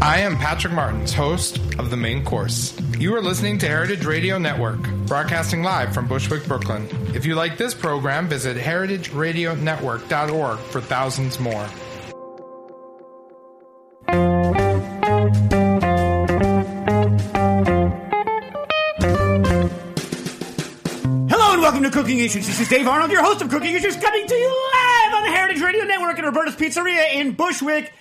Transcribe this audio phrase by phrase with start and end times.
[0.00, 2.72] I am Patrick Martins, host of The Main Course.
[2.98, 6.88] You are listening to Heritage Radio Network, broadcasting live from Bushwick, Brooklyn.
[7.16, 11.66] If you like this program, visit heritageradionetwork.org for thousands more.
[21.28, 22.46] Hello and welcome to Cooking Issues.
[22.46, 25.30] This is Dave Arnold, your host of Cooking Issues, coming to you live on the
[25.30, 27.92] Heritage Radio Network at Roberta's Pizzeria in Bushwick,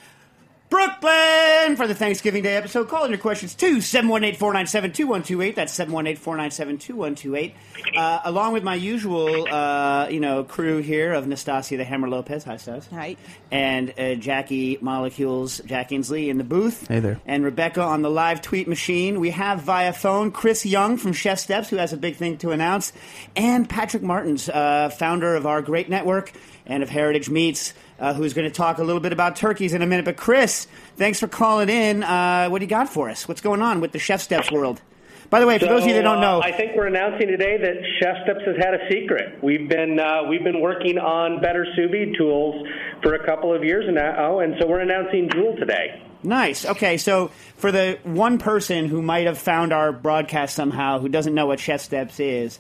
[0.78, 2.88] Brooklyn for the Thanksgiving Day episode.
[2.88, 5.56] Call in your questions to 718-497-2128.
[5.56, 7.53] That's 718-497-2128.
[7.95, 12.44] Uh, along with my usual, uh, you know, crew here of Nastasia the Hammer Lopez.
[12.44, 12.86] Hi, Stas.
[12.92, 13.16] Hi.
[13.52, 16.88] And uh, Jackie Molecules, Jack Inglis in the booth.
[16.88, 17.19] Hey there.
[17.25, 19.19] And Rebecca on the live tweet machine.
[19.19, 22.94] We have via phone Chris Young from ChefSteps, who has a big thing to announce,
[23.35, 26.34] and Patrick Martins, uh, founder of our great network
[26.68, 29.81] and of Heritage Meats, uh, who's going to talk a little bit about turkeys in
[29.81, 30.06] a minute.
[30.06, 32.03] But Chris, thanks for calling in.
[32.03, 33.28] Uh, what do you got for us?
[33.28, 34.81] What's going on with the ChefSteps world?
[35.30, 37.28] By the way, for those of you that don't know, uh, I think we're announcing
[37.28, 39.44] today that ChefSteps has had a secret.
[39.44, 42.66] We've been uh, we've been working on better sous vide tools
[43.03, 46.02] for a couple of years now, and so we're announcing Joule today.
[46.24, 46.66] Nice.
[46.66, 51.34] Okay, so for the one person who might have found our broadcast somehow who doesn't
[51.34, 52.59] know what ChefSteps is,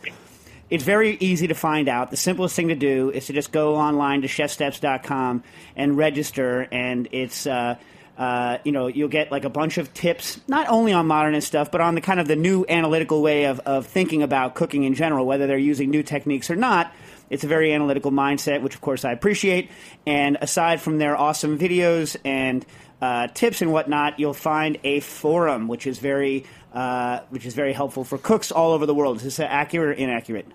[0.69, 2.11] it's very easy to find out.
[2.11, 5.43] The simplest thing to do is to just go online to chefsteps.com
[5.75, 7.47] and register, and it's.
[7.47, 7.75] Uh,
[8.17, 11.69] uh, you know, you'll get like a bunch of tips, not only on modernist stuff,
[11.69, 14.95] but on the kind of the new analytical way of, of thinking about cooking in
[14.95, 16.91] general, whether they're using new techniques or not.
[17.29, 19.69] It's a very analytical mindset, which of course I appreciate.
[20.07, 22.65] And aside from their awesome videos and
[23.01, 27.73] uh, tips and whatnot, you'll find a forum, which is very, uh, which is very
[27.73, 29.17] helpful for cooks all over the world.
[29.17, 30.47] Is this accurate or inaccurate?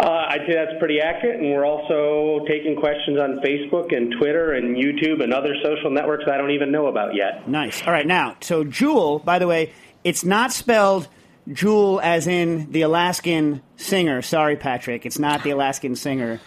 [0.00, 4.54] Uh, I'd say that's pretty accurate, and we're also taking questions on Facebook and Twitter
[4.54, 7.46] and YouTube and other social networks I don't even know about yet.
[7.48, 7.82] Nice.
[7.86, 9.72] All right, now, so Joule, by the way,
[10.02, 11.06] it's not spelled
[11.52, 14.22] Jewel as in the Alaskan singer.
[14.22, 16.40] Sorry, Patrick, it's not the Alaskan singer.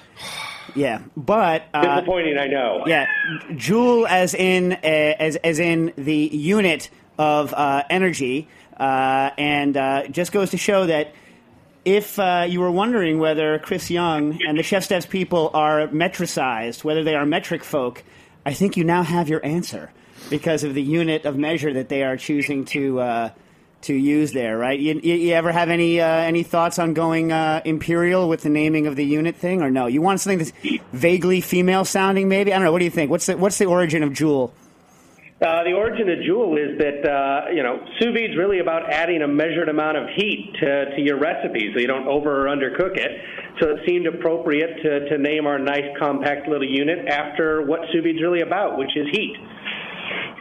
[0.76, 2.84] Yeah, but uh, Disappointing, I know.
[2.88, 3.06] yeah,
[3.56, 8.48] Joule as in uh, as as in the unit of uh, energy,
[8.78, 11.14] uh, and uh, just goes to show that
[11.86, 17.04] if uh, you were wondering whether Chris Young and the ChefSteps people are metricized, whether
[17.04, 18.04] they are metric folk,
[18.46, 19.92] I think you now have your answer
[20.30, 23.00] because of the unit of measure that they are choosing to.
[23.00, 23.30] Uh,
[23.84, 24.80] to use there, right?
[24.80, 28.50] You, you, you ever have any uh, any thoughts on going uh, imperial with the
[28.50, 29.88] naming of the unit thing, or no?
[29.88, 30.54] You want something that's
[30.94, 32.54] vaguely female sounding, maybe?
[32.54, 32.72] I don't know.
[32.72, 33.12] What do you think?
[33.12, 34.54] What's the what's the origin of Joule?
[35.44, 38.90] Uh, the origin of Joule is that uh, you know sous vide is really about
[38.90, 42.56] adding a measured amount of heat to, to your recipe, so you don't over or
[42.56, 43.12] undercook it.
[43.60, 48.02] So it seemed appropriate to, to name our nice compact little unit after what sous
[48.04, 49.36] vide is really about, which is heat.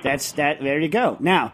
[0.05, 0.61] That's that.
[0.61, 1.17] There you go.
[1.19, 1.53] Now,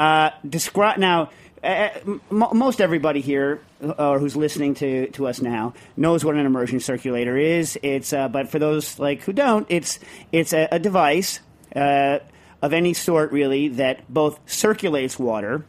[0.00, 1.30] uh, describe now.
[1.62, 6.36] Uh, m- most everybody here, uh, or who's listening to, to us now, knows what
[6.36, 7.76] an immersion circulator is.
[7.82, 9.98] It's uh, but for those like who don't, it's
[10.30, 11.40] it's a, a device
[11.74, 12.20] uh,
[12.62, 15.64] of any sort really that both circulates water.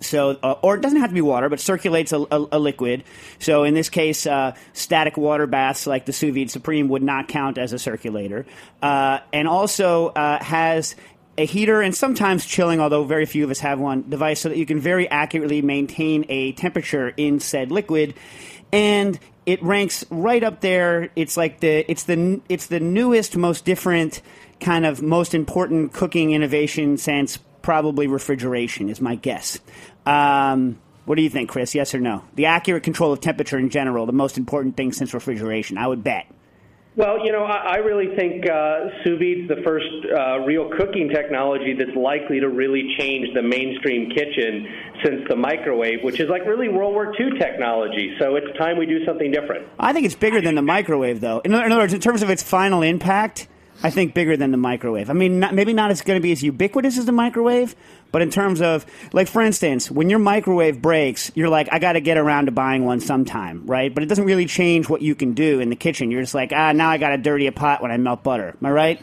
[0.00, 3.04] So, uh, or it doesn't have to be water, but circulates a, a, a liquid.
[3.38, 7.28] So, in this case, uh, static water baths like the Sous Vide Supreme would not
[7.28, 8.44] count as a circulator,
[8.82, 10.94] uh, and also uh, has
[11.38, 14.58] a heater and sometimes chilling, although very few of us have one, device so that
[14.58, 18.14] you can very accurately maintain a temperature in said liquid.
[18.72, 21.10] And it ranks right up there.
[21.16, 24.22] It's like the it's the it's the newest, most different
[24.64, 29.58] kind of most important cooking innovation since probably refrigeration is my guess.
[30.06, 31.74] Um, what do you think, Chris?
[31.74, 32.24] Yes or no?
[32.34, 36.02] The accurate control of temperature in general, the most important thing since refrigeration, I would
[36.02, 36.26] bet.
[36.96, 41.10] Well, you know, I, I really think uh, sous vide's the first uh, real cooking
[41.12, 44.68] technology that's likely to really change the mainstream kitchen
[45.04, 48.14] since the microwave, which is like really World War II technology.
[48.20, 49.66] So it's time we do something different.
[49.78, 51.40] I think it's bigger than the microwave, though.
[51.40, 53.48] In in other words, in terms of its final impact,
[53.82, 55.10] I think bigger than the microwave.
[55.10, 57.74] I mean, not, maybe not as going to be as ubiquitous as the microwave,
[58.12, 61.94] but in terms of, like, for instance, when your microwave breaks, you're like, I got
[61.94, 63.92] to get around to buying one sometime, right?
[63.92, 66.10] But it doesn't really change what you can do in the kitchen.
[66.10, 68.56] You're just like, ah, now I got to dirty a pot when I melt butter.
[68.58, 69.02] Am I right?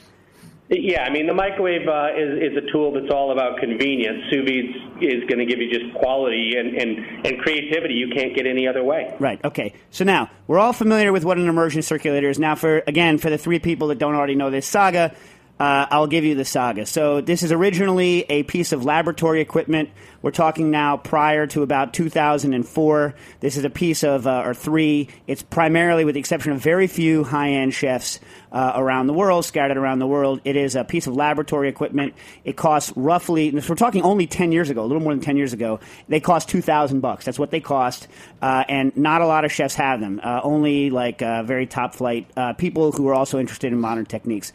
[0.74, 4.24] Yeah, I mean the microwave uh, is, is a tool that's all about convenience.
[4.32, 8.34] Sous vide is going to give you just quality and, and, and creativity you can't
[8.34, 9.14] get any other way.
[9.20, 9.44] Right.
[9.44, 9.74] Okay.
[9.90, 12.40] So now we're all familiar with what an immersion circulator is.
[12.40, 15.14] Now, for again, for the three people that don't already know this saga,
[15.62, 16.88] uh, I'll give you the saga.
[16.88, 19.92] So this is originally a piece of laboratory equipment.
[20.24, 23.14] We're talking now prior to about 2004.
[23.42, 25.10] This is a piece of, uh, or three.
[25.28, 28.20] It's primarily, with the exception of very few high-end chefs
[28.52, 30.42] uh, around the world, scattered around the world.
[30.46, 32.16] It is a piece of laboratory equipment.
[32.44, 35.54] It costs roughly, we're talking only 10 years ago, a little more than 10 years
[35.54, 35.80] ago.
[36.10, 37.26] They cost 2,000 bucks.
[37.26, 38.08] That's what they cost,
[38.42, 40.22] uh, and not a lot of chefs have them.
[40.24, 42.28] Uh, only like uh, very top flight
[42.58, 44.54] people who are also interested in modern techniques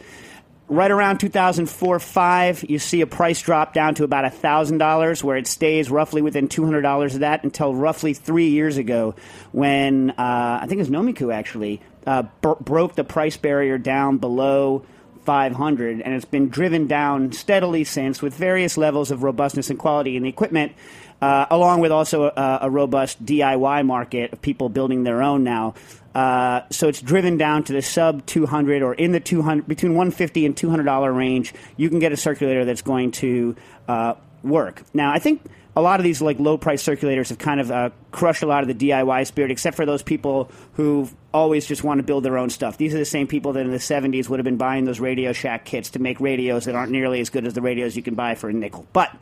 [0.69, 5.47] right around 2004 5 you see a price drop down to about $1000 where it
[5.47, 9.15] stays roughly within $200 of that until roughly three years ago
[9.53, 14.19] when uh, i think it was nomiku actually uh, b- broke the price barrier down
[14.19, 14.85] below
[15.25, 20.17] 500 and it's been driven down steadily since with various levels of robustness and quality
[20.17, 20.73] in the equipment
[21.21, 25.75] uh, along with also a, a, robust DIY market of people building their own now.
[26.17, 30.47] Uh, so it's driven down to the sub 200 or in the 200 between 150
[30.47, 31.53] and 200 dollar range.
[31.77, 33.55] You can get a circulator that's going to
[33.87, 34.83] uh, work.
[34.95, 35.43] Now, I think
[35.77, 38.67] a lot of these like low price circulators have kind of uh, crushed a lot
[38.67, 42.39] of the DIY spirit, except for those people who always just want to build their
[42.39, 42.79] own stuff.
[42.79, 45.35] These are the same people that in the 70s would have been buying those Radio
[45.35, 48.15] Shack kits to make radios that aren't nearly as good as the radios you can
[48.15, 48.87] buy for a nickel.
[48.95, 49.15] But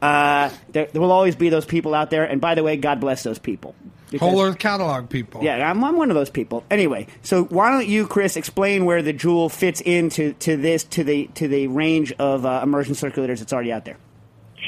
[0.00, 2.24] uh, there, there, will always be those people out there.
[2.24, 3.74] And by the way, God bless those people.
[4.10, 5.42] Because, Whole Earth catalog people.
[5.44, 6.64] Yeah, I'm, I'm, one of those people.
[6.70, 11.04] Anyway, so why don't you, Chris, explain where the Joule fits into to this to
[11.04, 13.98] the to the range of uh, immersion circulators that's already out there?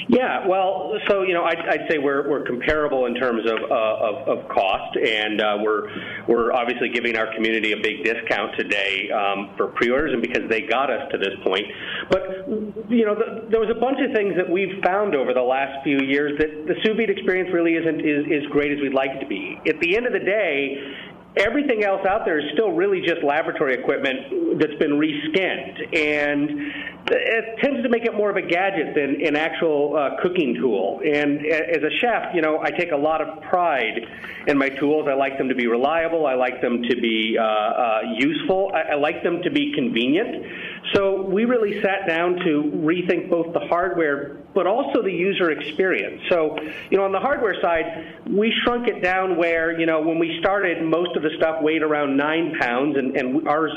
[0.09, 3.75] Yeah, well, so you know, I'd, I'd say we're, we're comparable in terms of, uh,
[3.75, 5.89] of, of, cost, and uh, we're
[6.27, 10.63] we're obviously giving our community a big discount today um, for pre-orders, and because they
[10.63, 11.67] got us to this point.
[12.09, 12.40] But
[12.91, 15.83] you know, the, there was a bunch of things that we've found over the last
[15.85, 19.11] few years that the sous vide experience really isn't is, is great as we'd like
[19.15, 19.59] it to be.
[19.69, 20.77] At the end of the day,
[21.37, 27.59] everything else out there is still really just laboratory equipment that's been reskinned, and it
[27.59, 31.01] tends to make it more of a gadget than an actual uh, cooking tool.
[31.05, 34.01] And as a chef, you know, I take a lot of pride
[34.47, 35.07] in my tools.
[35.09, 36.27] I like them to be reliable.
[36.27, 38.71] I like them to be uh, uh, useful.
[38.75, 40.47] I, I like them to be convenient.
[40.95, 46.23] So we really sat down to rethink both the hardware but also the user experience.
[46.29, 46.59] So,
[46.91, 50.39] you know, on the hardware side, we shrunk it down where, you know, when we
[50.41, 53.73] started, most of the stuff weighed around nine pounds, and, and ours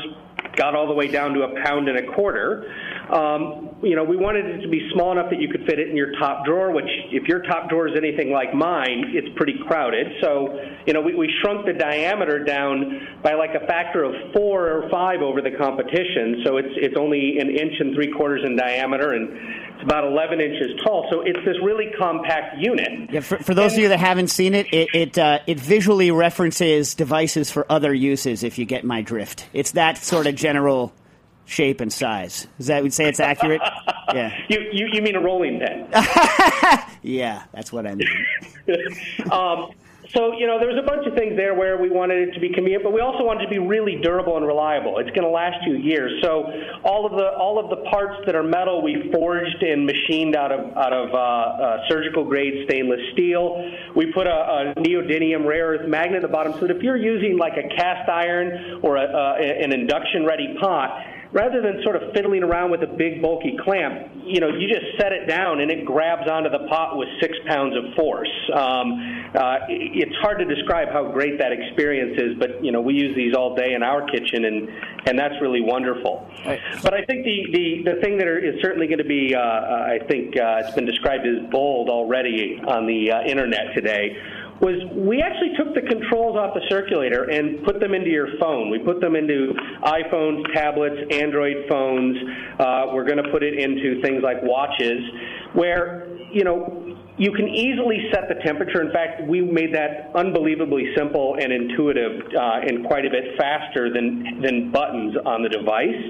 [0.55, 2.71] got all the way down to a pound and a quarter.
[3.11, 5.89] Um, you know, we wanted it to be small enough that you could fit it
[5.89, 9.55] in your top drawer, which, if your top drawer is anything like mine, it's pretty
[9.67, 10.07] crowded.
[10.21, 14.69] So, you know, we, we shrunk the diameter down by like a factor of four
[14.69, 16.43] or five over the competition.
[16.45, 19.29] So it's, it's only an inch and three quarters in diameter, and
[19.75, 21.07] it's about 11 inches tall.
[21.11, 23.11] So it's this really compact unit.
[23.11, 25.59] Yeah, for, for those and, of you that haven't seen it, it it, uh, it
[25.59, 28.43] visually references devices for other uses.
[28.43, 30.93] If you get my drift, it's that sort of general
[31.45, 32.47] shape and size.
[32.59, 33.61] Is that would say it's accurate?
[34.13, 34.33] yeah.
[34.49, 35.87] You, you you mean a rolling pin?
[37.01, 38.07] yeah, that's what I mean.
[39.31, 39.71] um,
[40.13, 42.39] so, you know, there was a bunch of things there where we wanted it to
[42.39, 44.99] be convenient, but we also wanted it to be really durable and reliable.
[44.99, 46.21] It's going to last you years.
[46.21, 46.45] So,
[46.83, 50.51] all of the all of the parts that are metal, we forged and machined out
[50.51, 53.71] of out of uh, uh, surgical grade stainless steel.
[53.95, 56.97] We put a, a neodymium rare earth magnet at the bottom, so that if you're
[56.97, 60.91] using like a cast iron or a, uh, an induction ready pot,
[61.33, 64.85] rather than sort of fiddling around with a big bulky clamp, you know, you just
[64.99, 68.29] set it down and it grabs onto the pot with six pounds of force.
[68.53, 72.93] Um, uh, it's hard to describe how great that experience is, but you know, we
[72.93, 74.69] use these all day in our kitchen, and
[75.07, 76.29] and that's really wonderful.
[76.45, 76.61] Right.
[76.83, 79.39] But I think the the, the thing that are, is certainly going to be, uh,
[79.39, 84.15] I think uh, it's been described as bold already on the uh, internet today
[84.61, 88.69] was we actually took the controls off the circulator and put them into your phone.
[88.69, 92.17] We put them into iPhones, tablets, Android phones.
[92.59, 95.01] Uh, we're going to put it into things like watches,
[95.53, 98.81] where you know you can easily set the temperature.
[98.81, 103.91] In fact, we made that unbelievably simple and intuitive, uh, and quite a bit faster
[103.91, 106.03] than than buttons on the device.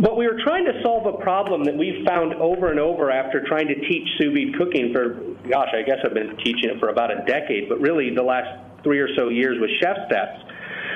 [0.00, 3.42] But we were trying to solve a problem that we've found over and over after
[3.46, 5.14] trying to teach sous vide cooking for,
[5.50, 8.46] gosh, I guess I've been teaching it for about a decade, but really the last
[8.84, 10.38] three or so years with Chef Steps.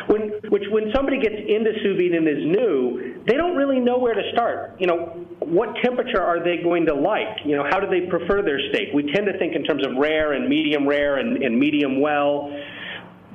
[0.06, 3.98] When, which when somebody gets into sous vide and is new, they don't really know
[3.98, 4.76] where to start.
[4.78, 7.42] You know, what temperature are they going to like?
[7.44, 8.94] You know, how do they prefer their steak?
[8.94, 12.50] We tend to think in terms of rare and medium rare and, and medium well.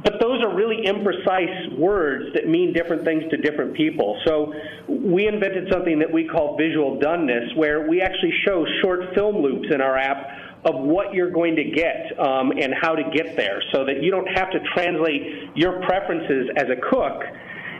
[0.03, 4.19] But those are really imprecise words that mean different things to different people.
[4.25, 4.53] So
[4.87, 9.67] we invented something that we call visual doneness, where we actually show short film loops
[9.73, 10.27] in our app
[10.65, 14.11] of what you're going to get um, and how to get there so that you
[14.11, 17.23] don't have to translate your preferences as a cook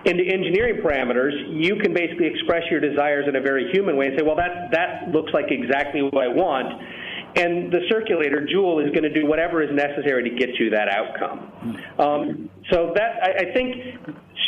[0.06, 4.18] into engineering parameters, you can basically express your desires in a very human way and
[4.18, 6.82] say, well, that, that looks like exactly what I want
[7.38, 10.90] and the circulator, Joule, is going to do whatever is necessary to get you that
[10.90, 11.80] outcome.
[12.00, 13.76] Um, so that I, I, think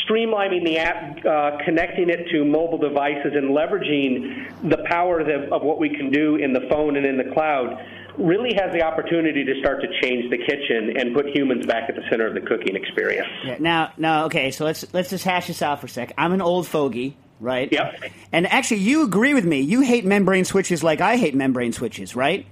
[0.06, 5.62] streamlining the app, uh, connecting it to mobile devices, and leveraging the power of, of
[5.62, 7.78] what we can do in the phone and in the cloud
[8.18, 11.96] really has the opportunity to start to change the kitchen and put humans back at
[11.96, 13.28] the center of the cooking experience.
[13.46, 16.14] Yeah, now, now, okay, so let's let's just hash this out for a sec.
[16.18, 17.72] I'm an old fogey, right?
[17.72, 18.12] Yep.
[18.32, 19.62] And actually, you agree with me.
[19.62, 22.46] You hate membrane switches like I hate membrane switches, right?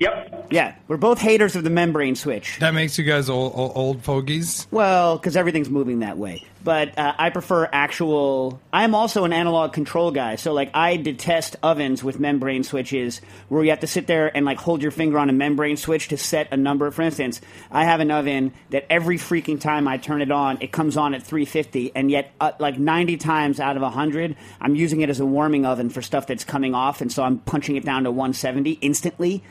[0.00, 0.48] Yep.
[0.50, 2.58] Yeah, we're both haters of the membrane switch.
[2.58, 4.66] That makes you guys old, old, old fogies.
[4.70, 6.44] Well, because everything's moving that way.
[6.62, 8.60] But uh, I prefer actual.
[8.72, 13.62] I'm also an analog control guy, so like I detest ovens with membrane switches where
[13.62, 16.16] you have to sit there and like hold your finger on a membrane switch to
[16.16, 16.90] set a number.
[16.90, 20.72] For instance, I have an oven that every freaking time I turn it on, it
[20.72, 25.02] comes on at 350, and yet uh, like 90 times out of 100, I'm using
[25.02, 27.84] it as a warming oven for stuff that's coming off, and so I'm punching it
[27.84, 29.42] down to 170 instantly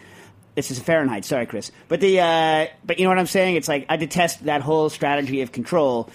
[0.56, 1.26] this is Fahrenheit.
[1.26, 1.72] Sorry, Chris.
[1.88, 3.56] But the uh, but you know what I'm saying?
[3.56, 6.10] It's like I detest that whole strategy of control.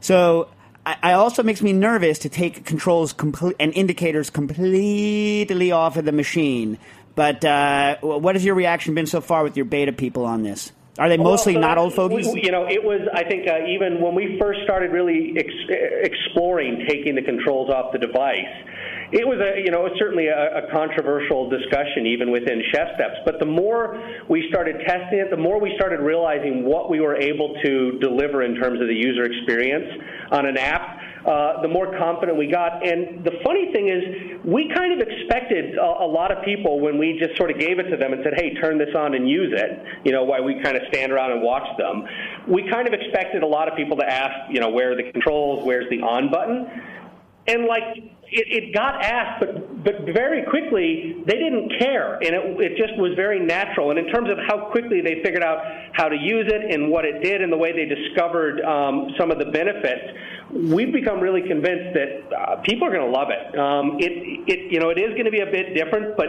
[0.00, 0.48] So
[0.86, 6.04] I, I also makes me nervous to take controls complete and indicators completely off of
[6.04, 6.78] the machine.
[7.14, 10.72] But uh, what has your reaction been so far with your beta people on this?
[10.98, 12.26] Are they mostly well, so not old fogies?
[12.26, 13.00] You know, it was.
[13.14, 15.48] I think uh, even when we first started really ex-
[16.02, 18.46] exploring taking the controls off the device
[19.12, 23.24] it was a, you know, certainly a, a controversial discussion even within ChefSteps.
[23.24, 23.98] But the more
[24.28, 28.42] we started testing it, the more we started realizing what we were able to deliver
[28.42, 29.90] in terms of the user experience
[30.30, 30.98] on an app.
[31.20, 32.80] Uh, the more confident we got.
[32.86, 36.96] And the funny thing is, we kind of expected a, a, lot of people when
[36.96, 39.28] we just sort of gave it to them and said, hey, turn this on and
[39.28, 42.04] use it, you know, while we kind of stand around and watch them.
[42.48, 45.12] We kind of expected a lot of people to ask, you know, where are the
[45.12, 46.66] controls, where's the on button?
[47.46, 52.60] And like it, it got asked, but but very quickly they didn't care, and it,
[52.60, 53.90] it just was very natural.
[53.90, 55.58] And in terms of how quickly they figured out
[55.92, 59.30] how to use it and what it did, and the way they discovered um, some
[59.30, 60.14] of the benefits,
[60.52, 63.58] we've become really convinced that uh, people are going to love it.
[63.58, 64.12] Um, it.
[64.46, 66.28] It you know it is going to be a bit different, but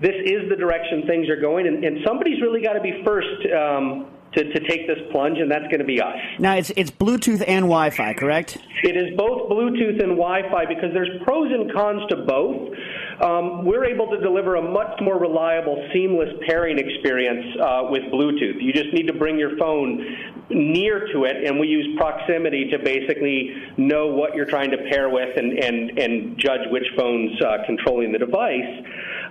[0.00, 3.46] this is the direction things are going, and, and somebody's really got to be first.
[3.50, 6.16] Um, to, to take this plunge, and that's going to be us.
[6.38, 8.58] Now, it's, it's Bluetooth and Wi Fi, correct?
[8.82, 12.76] It is both Bluetooth and Wi Fi because there's pros and cons to both.
[13.22, 18.62] Um, we're able to deliver a much more reliable, seamless pairing experience uh, with Bluetooth.
[18.62, 20.04] You just need to bring your phone
[20.50, 25.08] near to it, and we use proximity to basically know what you're trying to pair
[25.08, 28.84] with and, and, and judge which phone's uh, controlling the device.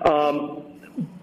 [0.06, 0.66] Um,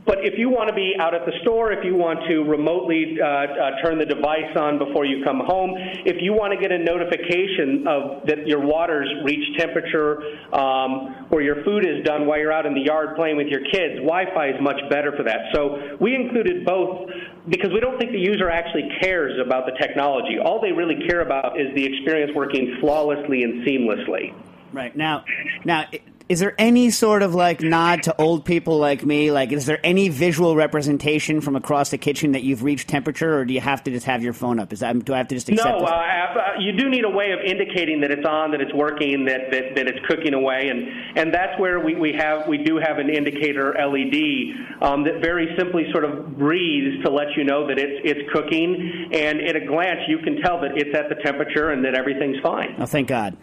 [0.06, 3.16] but if you want to be out at the store, if you want to remotely
[3.16, 5.72] uh, uh, turn the device on before you come home,
[6.04, 10.20] if you want to get a notification of that your water's reached temperature
[10.52, 13.64] um, or your food is done while you're out in the yard playing with your
[13.72, 15.48] kids, Wi-Fi is much better for that.
[15.54, 17.08] So we included both
[17.48, 20.36] because we don't think the user actually cares about the technology.
[20.38, 24.34] All they really care about is the experience working flawlessly and seamlessly.
[24.72, 25.24] Right now,
[25.64, 25.86] now
[26.26, 29.30] is there any sort of like nod to old people like me?
[29.30, 33.44] Like, is there any visual representation from across the kitchen that you've reached temperature, or
[33.44, 34.72] do you have to just have your phone up?
[34.72, 35.80] Is that do I have to just accept?
[35.80, 38.72] No, uh, uh, you do need a way of indicating that it's on, that it's
[38.72, 42.56] working, that that, that it's cooking away, and and that's where we, we have we
[42.56, 47.44] do have an indicator LED um, that very simply sort of breathes to let you
[47.44, 51.10] know that it's it's cooking, and at a glance you can tell that it's at
[51.10, 52.76] the temperature and that everything's fine.
[52.78, 53.36] Oh, thank God.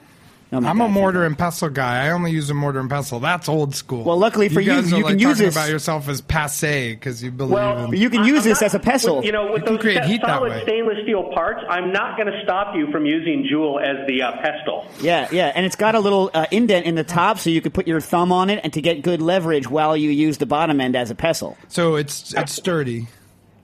[0.54, 2.06] Oh my I'm God, a mortar and pestle guy.
[2.06, 3.22] I only use a mortar and pestle.
[3.22, 4.04] That's old school.
[4.04, 6.20] Well, luckily for you, guys are you like can use talking this- about yourself as
[6.20, 7.94] passe because you believe Well, in.
[8.02, 9.16] You can use I'm this not- as a pestle.
[9.18, 12.28] with- You know, with You those create heat solid stainless steel parts, I'm not going
[12.32, 14.86] to stop you from using Joule as the uh, pestle.
[15.02, 17.74] Yeah, yeah, and it's got a little uh, indent in the top, so you could
[17.74, 20.82] put your thumb on it and to get good leverage while you use the bottom
[20.82, 21.58] end as a pestle.
[21.70, 23.08] so it's it's sturdy.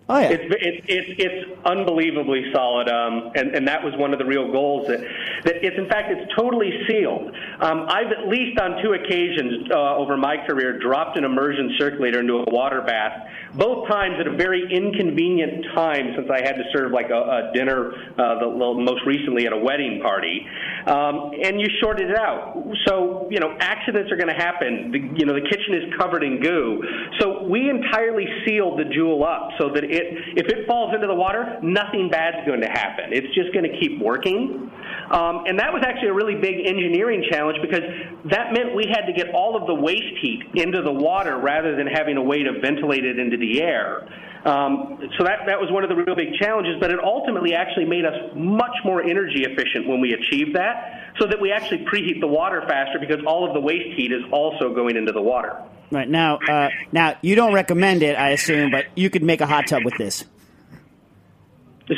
[0.09, 4.19] Oh yeah, It's it's it's, it's unbelievably solid, um, and and that was one of
[4.19, 4.87] the real goals.
[4.87, 5.01] That
[5.43, 7.35] that it's in fact it's totally sealed.
[7.59, 12.21] Um, I've at least on two occasions uh, over my career dropped an immersion circulator
[12.21, 13.27] into a water bath.
[13.55, 17.51] Both times at a very inconvenient time, since I had to serve like a, a
[17.53, 20.45] dinner, uh, the, the, most recently at a wedding party,
[20.85, 22.63] um, and you shorted it out.
[22.87, 24.91] So you know accidents are going to happen.
[24.91, 26.81] The, you know the kitchen is covered in goo,
[27.19, 31.15] so we entirely sealed the Joule up so that it, if it falls into the
[31.15, 33.11] water, nothing bad's going to happen.
[33.11, 34.71] It's just going to keep working.
[35.11, 37.83] Um, and that was actually a really big engineering challenge because
[38.31, 41.75] that meant we had to get all of the waste heat into the water rather
[41.75, 44.07] than having a way to ventilate it into the air.
[44.45, 47.85] Um, so that, that was one of the real big challenges, but it ultimately actually
[47.85, 52.21] made us much more energy efficient when we achieved that, so that we actually preheat
[52.21, 55.57] the water faster because all of the waste heat is also going into the water.
[55.91, 59.45] Right now, uh, now you don't recommend it, I assume, but you could make a
[59.45, 60.25] hot tub with this.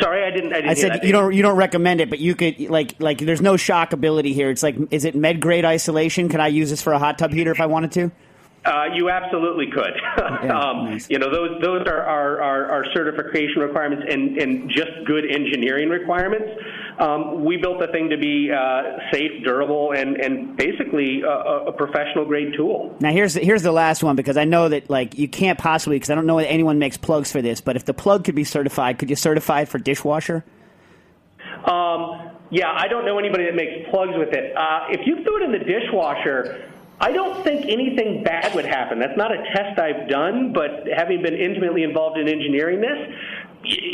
[0.01, 0.53] Sorry, I didn't.
[0.53, 1.03] I, didn't I said that.
[1.03, 4.33] you don't you don't recommend it, but you could like like there's no shock ability
[4.33, 4.51] here.
[4.51, 6.29] It's like is it med grade isolation?
[6.29, 8.11] Can I use this for a hot tub heater if I wanted to?
[8.65, 9.93] Uh, you absolutely could.
[10.51, 11.09] um, nice.
[11.09, 15.89] You know, those those are our, our, our certification requirements and, and just good engineering
[15.89, 16.49] requirements.
[16.99, 21.71] Um, we built the thing to be uh, safe, durable, and, and basically a, a-
[21.71, 22.93] professional grade tool.
[22.99, 25.95] Now here's the, here's the last one because I know that like you can't possibly
[25.95, 27.61] because I don't know that anyone makes plugs for this.
[27.61, 30.43] But if the plug could be certified, could you certify it for dishwasher?
[31.65, 34.57] Um, yeah, I don't know anybody that makes plugs with it.
[34.57, 38.99] Uh, if you threw it in the dishwasher, I don't think anything bad would happen.
[38.99, 43.15] That's not a test I've done, but having been intimately involved in engineering this,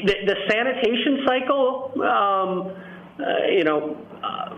[0.05, 2.71] the, the sanitation cycle, um,
[3.19, 4.57] uh, you know, uh,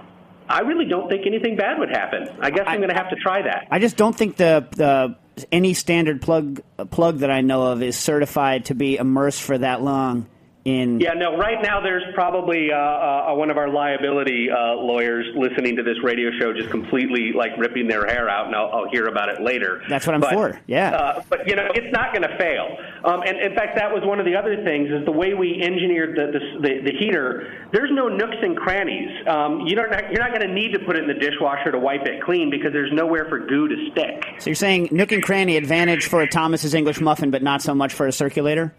[0.50, 2.30] I really don't think anything bad would happen.
[2.40, 3.68] I guess I, am going to have to try that.
[3.70, 5.18] I just don't think the the
[5.52, 9.82] any standard plug plug that I know of is certified to be immersed for that
[9.82, 10.28] long
[10.68, 11.00] in.
[11.00, 11.38] Yeah, no.
[11.38, 15.98] Right now, there's probably uh, uh, one of our liability uh, lawyers listening to this
[16.04, 19.42] radio show, just completely like ripping their hair out, and I'll, I'll hear about it
[19.42, 19.82] later.
[19.88, 20.92] That's what I'm But, for, yeah.
[20.96, 22.78] Uh, but you know, it's not going to fail.
[23.06, 25.62] Um, and in fact, that was one of the other things is the way we
[25.62, 27.68] engineered the the, the, the heater.
[27.72, 29.10] There's no nooks and crannies.
[29.28, 29.90] Um, you don't.
[30.12, 32.50] You're not going to need to put it in the dishwasher to wipe it clean
[32.50, 34.26] because there's nowhere for goo to stick.
[34.40, 37.74] So you're saying nook and cranny advantage for a Thomas's English muffin, but not so
[37.74, 38.74] much for a circulator?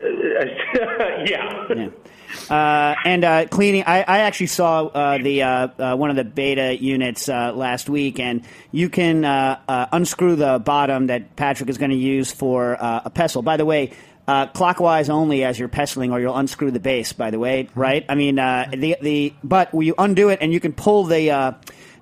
[1.26, 1.66] yeah.
[1.74, 1.88] Yeah.
[2.48, 6.24] Uh, and uh, cleaning, I, I actually saw uh, the uh, uh, one of the
[6.24, 11.68] beta units uh, last week, and you can uh, uh, unscrew the bottom that Patrick
[11.68, 13.42] is going to use for uh, a pestle.
[13.42, 13.92] By the way,
[14.28, 17.12] uh, clockwise only as you're pestling, or you'll unscrew the base.
[17.12, 18.04] By the way, right?
[18.08, 21.52] I mean, uh, the the but you undo it, and you can pull the uh,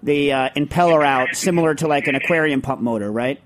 [0.02, 3.40] the uh, impeller out, similar to like an aquarium pump motor, right?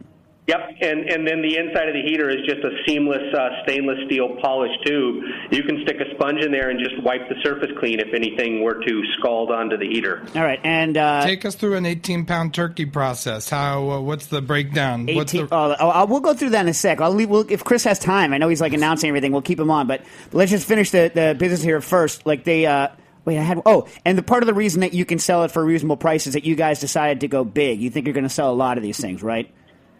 [0.48, 3.98] Yep, and and then the inside of the heater is just a seamless uh, stainless
[4.07, 5.22] steel polished tube.
[5.52, 8.61] You can stick a sponge in there and just wipe the surface clean if anything
[8.61, 10.26] were to scald onto the heater.
[10.35, 13.48] All right, and uh, Take us through an 18 pound turkey process.
[13.48, 13.88] How?
[13.88, 15.07] Uh, what's the breakdown?
[15.07, 15.55] What's 18, the?
[15.55, 17.00] oh, oh, we'll go through that in a sec.
[17.00, 19.31] I'll leave, we'll, if Chris has time, I know he's like announcing everything.
[19.31, 20.02] We'll keep him on, but
[20.33, 22.26] let's just finish the, the business here first.
[22.26, 22.88] Like they, uh,
[23.24, 25.52] wait, I had oh, and the part of the reason that you can sell it
[25.52, 27.81] for a reasonable price is that you guys decided to go big.
[27.81, 29.48] You think you're going to sell a lot of these things, right?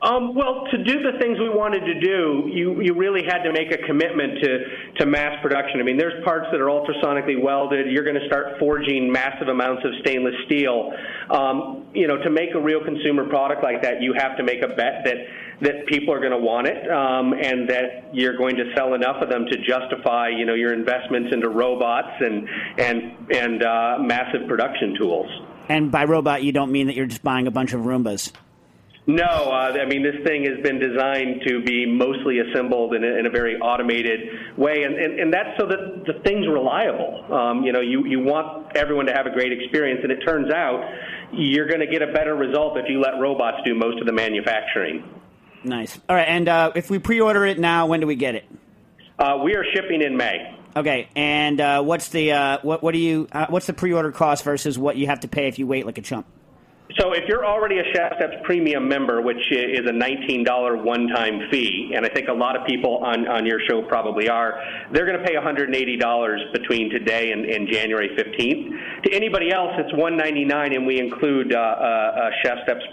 [0.03, 3.53] Um, well, to do the things we wanted to do, you, you really had to
[3.53, 4.59] make a commitment to,
[4.99, 5.79] to mass production.
[5.79, 7.87] I mean, there's parts that are ultrasonically welded.
[7.87, 10.93] You're going to start forging massive amounts of stainless steel.
[11.31, 14.65] Um, you know, to make a real consumer product like that, you have to make
[14.65, 15.19] a bet that,
[15.61, 19.23] that people are going to want it um, and that you're going to sell enough
[19.23, 24.49] of them to justify, you know, your investments into robots and, and, and uh, massive
[24.49, 25.31] production tools.
[25.69, 28.33] And by robot, you don't mean that you're just buying a bunch of Roombas.
[29.07, 33.19] No, uh, I mean this thing has been designed to be mostly assembled in a,
[33.19, 37.25] in a very automated way, and, and, and that's so that the thing's reliable.
[37.33, 40.53] Um, you know, you, you want everyone to have a great experience, and it turns
[40.53, 40.89] out
[41.33, 44.13] you're going to get a better result if you let robots do most of the
[44.13, 45.03] manufacturing.
[45.65, 45.99] Nice.
[46.09, 48.45] All right, and uh, if we pre-order it now, when do we get it?
[49.19, 50.59] Uh, we are shipping in May.
[50.77, 54.45] Okay, and uh, what's the uh, what what do you uh, what's the pre-order cost
[54.45, 56.25] versus what you have to pay if you wait like a chump?
[56.99, 62.05] So if you're already a Chef Premium member, which is a $19 one-time fee, and
[62.05, 64.61] I think a lot of people on, on your show probably are,
[64.93, 69.05] they're going to pay $180 between today and, and January 15th.
[69.05, 72.31] To anybody else, it's 199, and we include uh, uh,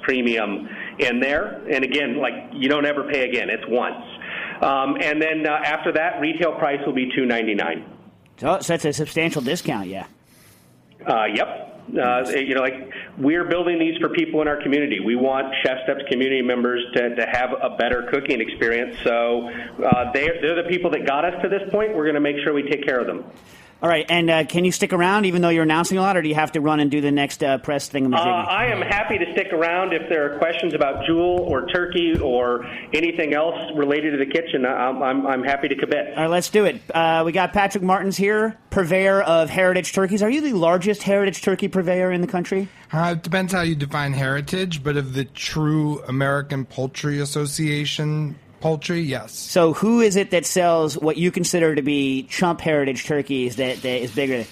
[0.04, 1.62] Premium in there.
[1.70, 4.04] And again, like you don't ever pay again; it's once.
[4.62, 7.86] Um, and then uh, after that, retail price will be 299.
[8.38, 10.08] So, so that's a substantial discount, yeah.
[11.08, 11.66] Uh, yep.
[11.90, 15.00] Uh, you know, like we're building these for people in our community.
[15.00, 18.96] We want ChefSteps community members to, to have a better cooking experience.
[19.04, 19.50] So
[19.84, 21.96] uh, they're, they're the people that got us to this point.
[21.96, 23.26] We're going to make sure we take care of them.
[23.82, 26.22] All right, and uh, can you stick around even though you're announcing a lot, or
[26.22, 28.14] do you have to run and do the next uh, press thing?
[28.14, 32.20] Uh, I am happy to stick around if there are questions about Joule or turkey
[32.20, 34.66] or anything else related to the kitchen.
[34.66, 36.10] I'm, I'm, I'm happy to commit.
[36.10, 36.82] All right, let's do it.
[36.94, 40.22] Uh, we got Patrick Martins here, purveyor of heritage turkeys.
[40.22, 42.68] Are you the largest heritage turkey purveyor in the country?
[42.92, 49.02] Uh, it depends how you define heritage, but of the true American Poultry Association poultry,
[49.02, 49.34] yes.
[49.34, 53.82] So, who is it that sells what you consider to be chump heritage turkeys that,
[53.82, 54.46] that is bigger?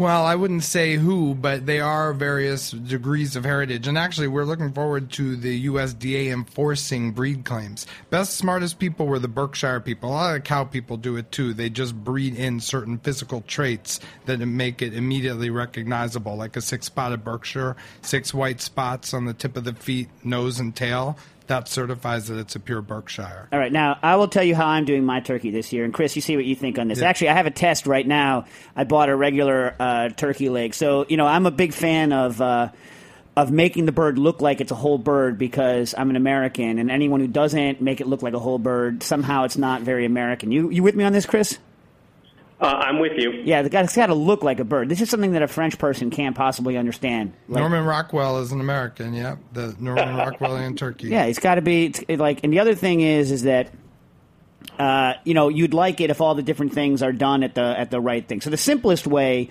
[0.00, 3.86] Well, I wouldn't say who, but they are various degrees of heritage.
[3.86, 7.86] And actually, we're looking forward to the USDA enforcing breed claims.
[8.08, 10.08] Best, smartest people were the Berkshire people.
[10.08, 11.52] A lot of cow people do it too.
[11.52, 16.86] They just breed in certain physical traits that make it immediately recognizable, like a six
[16.86, 21.18] spotted Berkshire, six white spots on the tip of the feet, nose, and tail
[21.50, 23.48] that certifies that it's a pure Berkshire.
[23.52, 25.92] All right, now I will tell you how I'm doing my turkey this year, and
[25.92, 27.00] Chris, you see what you think on this.
[27.00, 27.08] Yeah.
[27.08, 28.46] Actually, I have a test right now.
[28.76, 32.40] I bought a regular uh, turkey leg, so you know I'm a big fan of.
[32.40, 32.70] Uh,
[33.36, 36.90] of making the bird look like it's a whole bird because I'm an American, and
[36.90, 40.50] anyone who doesn't make it look like a whole bird, somehow it's not very American.
[40.50, 41.56] You you with me on this, Chris?
[42.60, 43.30] Uh, I'm with you.
[43.44, 44.90] Yeah, the guy's got to look like a bird.
[44.90, 47.32] This is something that a French person can't possibly understand.
[47.48, 49.14] Like, Norman Rockwell is an American.
[49.14, 51.08] Yeah, the Norman Rockwellian turkey.
[51.10, 52.44] Yeah, it's got to be like.
[52.44, 53.70] And the other thing is, is that
[54.78, 57.62] uh, you know you'd like it if all the different things are done at the
[57.62, 58.42] at the right thing.
[58.42, 59.50] So the simplest way,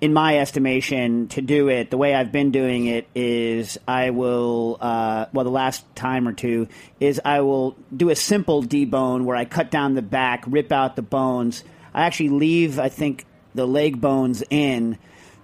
[0.00, 4.76] in my estimation, to do it, the way I've been doing it is I will.
[4.80, 6.66] Uh, well, the last time or two
[6.98, 10.96] is I will do a simple debone where I cut down the back, rip out
[10.96, 11.62] the bones
[11.94, 14.98] I actually leave, I think, the leg bones in,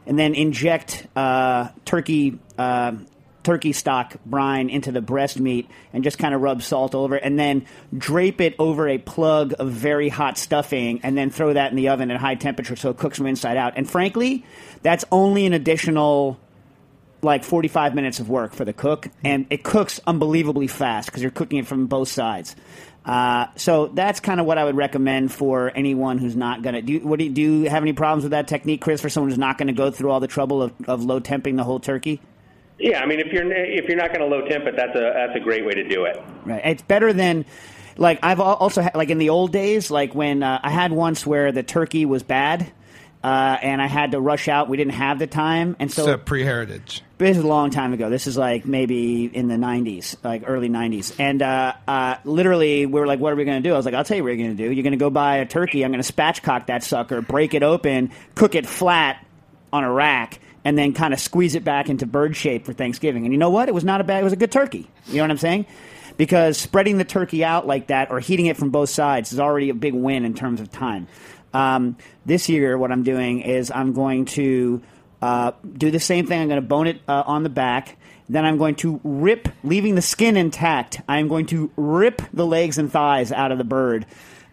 [0.06, 2.92] and then inject uh, turkey uh,
[3.42, 7.22] turkey stock brine into the breast meat, and just kind of rub salt over, it,
[7.24, 7.64] and then
[7.96, 11.88] drape it over a plug of very hot stuffing, and then throw that in the
[11.88, 13.74] oven at high temperature so it cooks from inside out.
[13.76, 14.44] And frankly,
[14.82, 16.40] that's only an additional
[17.22, 21.30] like 45 minutes of work for the cook, and it cooks unbelievably fast because you're
[21.30, 22.56] cooking it from both sides.
[23.06, 26.82] Uh, so that's kind of what I would recommend for anyone who's not going to
[26.82, 26.98] do.
[27.06, 29.00] What do you, do you have any problems with that technique, Chris?
[29.00, 31.56] For someone who's not going to go through all the trouble of, of low temping
[31.56, 32.20] the whole turkey?
[32.78, 35.12] Yeah, I mean, if you're if you're not going to low temp it, that's a
[35.14, 36.20] that's a great way to do it.
[36.44, 37.46] Right, it's better than
[37.96, 41.24] like I've also had, like in the old days, like when uh, I had once
[41.24, 42.70] where the turkey was bad
[43.22, 44.68] uh, and I had to rush out.
[44.68, 47.02] We didn't have the time, and so, so pre-heritage.
[47.18, 48.10] This is a long time ago.
[48.10, 53.00] This is like maybe in the '90s, like early '90s, and uh, uh, literally we
[53.00, 54.28] were like, "What are we going to do?" I was like, "I'll tell you what
[54.28, 54.70] you're going to do.
[54.70, 55.84] You're going to go buy a turkey.
[55.84, 59.24] I'm going to spatchcock that sucker, break it open, cook it flat
[59.72, 63.24] on a rack." And then kind of squeeze it back into bird shape for Thanksgiving.
[63.24, 63.68] And you know what?
[63.68, 64.22] It was not a bad.
[64.22, 64.90] It was a good turkey.
[65.06, 65.66] You know what I'm saying?
[66.16, 69.70] Because spreading the turkey out like that or heating it from both sides is already
[69.70, 71.06] a big win in terms of time.
[71.56, 74.82] Um, this year, what I'm doing is I'm going to
[75.22, 76.42] uh, do the same thing.
[76.42, 77.96] I'm going to bone it uh, on the back.
[78.28, 81.00] Then I'm going to rip, leaving the skin intact.
[81.08, 84.04] I'm going to rip the legs and thighs out of the bird.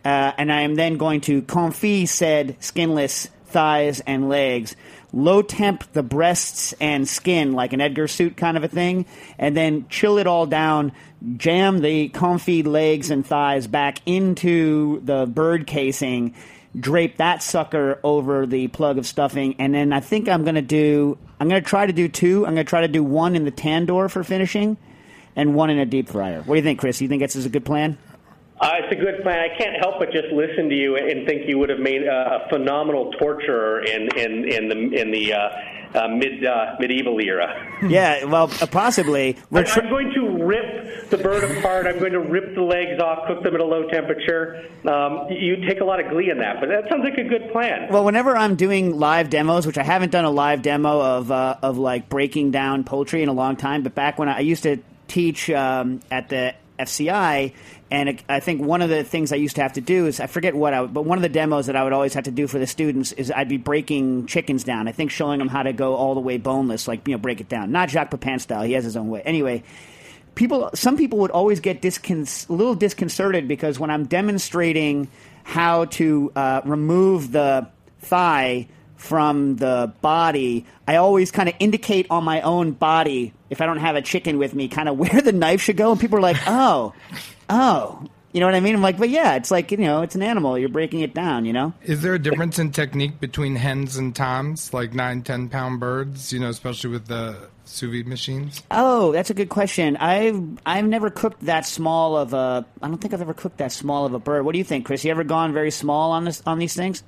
[0.06, 4.76] Uh, and I am then going to confit said skinless thighs and legs,
[5.12, 9.06] low temp the breasts and skin like an Edgar suit kind of a thing,
[9.38, 10.94] and then chill it all down,
[11.38, 16.34] jam the confit legs and thighs back into the bird casing,
[16.78, 21.18] drape that sucker over the plug of stuffing, and then I think I'm to do.
[21.40, 22.46] I'm to try to do two.
[22.46, 24.78] I'm to try to do one in the tandoor for finishing,
[25.36, 26.42] and one in a deep fryer.
[26.42, 27.02] What do you think, Chris?
[27.02, 27.98] You think this is a good plan?
[28.63, 29.39] Uh, it's a good plan.
[29.39, 32.45] I can't help but just listen to you and think you would have made a,
[32.45, 35.49] a phenomenal torturer in in in the in the uh,
[35.93, 37.69] uh, mid uh, medieval era.
[37.86, 39.38] Yeah, well, uh, possibly.
[39.52, 41.86] I'm, I'm going to rip the bird apart.
[41.88, 44.65] I'm going to rip the legs off, cook them at a low temperature.
[44.86, 47.52] Um, you take a lot of glee in that, but that sounds like a good
[47.52, 47.91] plan.
[47.91, 51.78] Well, whenever I'm doing live demos, which I haven't done a live demo of of
[51.78, 54.78] like breaking down poultry in a long time, but back when I, I used to
[55.10, 57.54] teach um, at the FCI,
[57.91, 60.19] and it, I think one of the things I used to have to do is
[60.19, 62.32] I forget what I, but one of the demos that I would always have to
[62.32, 64.88] do for the students is I'd be breaking chickens down.
[64.88, 67.41] I think showing them how to go all the way boneless, like you know, break
[67.41, 67.72] it down.
[67.72, 68.63] Not Jacques Pepin style.
[68.63, 69.22] He has his own way.
[69.22, 69.63] Anyway,
[70.36, 75.10] people, some people would always get discon- a little disconcerted because when I'm demonstrating
[75.43, 77.67] how to uh, remove the
[78.00, 83.65] thigh from the body, I always kind of indicate on my own body if I
[83.65, 86.17] don't have a chicken with me, kind of where the knife should go, and people
[86.17, 86.93] are like, "Oh,
[87.54, 88.74] oh." You know what I mean?
[88.74, 90.58] I'm like, but yeah, it's like you know, it's an animal.
[90.58, 91.46] You're breaking it down.
[91.46, 91.74] You know.
[91.84, 96.34] Is there a difference in technique between hens and toms, like nine, ten pound birds?
[96.34, 98.63] You know, especially with the sous vide machines.
[98.72, 99.98] Oh, that's a good question.
[99.98, 102.66] I've I've never cooked that small of a.
[102.82, 104.46] I don't think I've ever cooked that small of a bird.
[104.46, 105.06] What do you think, Chris?
[105.06, 107.04] You ever gone very small on this on these things?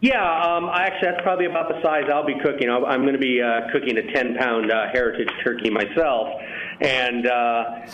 [0.00, 2.68] Yeah, um, I actually that's probably about the size I'll be cooking.
[2.68, 6.28] I'll, I'm going to be uh, cooking a 10 pound uh, heritage turkey myself,
[6.80, 7.86] and uh,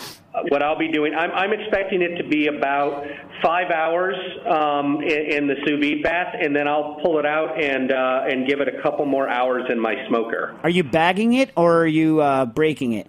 [0.49, 3.05] what I'll be doing, I'm, I'm expecting it to be about
[3.43, 4.15] five hours
[4.45, 8.25] um, in, in the sous vide bath, and then I'll pull it out and uh,
[8.27, 10.55] and give it a couple more hours in my smoker.
[10.63, 13.07] Are you bagging it or are you uh, breaking it?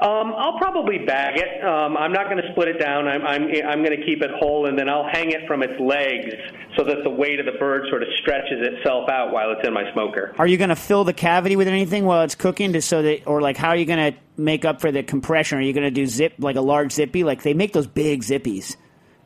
[0.00, 1.62] Um, I'll probably bag it.
[1.62, 3.06] Um, I'm not going to split it down.
[3.06, 5.78] I'm, I'm, I'm going to keep it whole, and then I'll hang it from its
[5.78, 6.32] legs
[6.74, 9.74] so that the weight of the bird sort of stretches itself out while it's in
[9.74, 10.34] my smoker.
[10.38, 13.26] Are you going to fill the cavity with anything while it's cooking, to so that,
[13.26, 15.58] or like how are you going to make up for the compression?
[15.58, 17.24] Are you going to do zip like a large zippy?
[17.24, 18.76] Like they make those big zippies.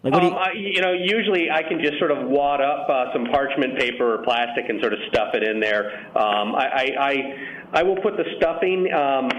[0.03, 3.13] Like what Um, I, you know, usually I can just sort of wad up uh,
[3.15, 6.07] some parchment paper or plastic and sort of stuff it in there.
[6.17, 9.31] Um, I, I, I, I will put the stuffing um,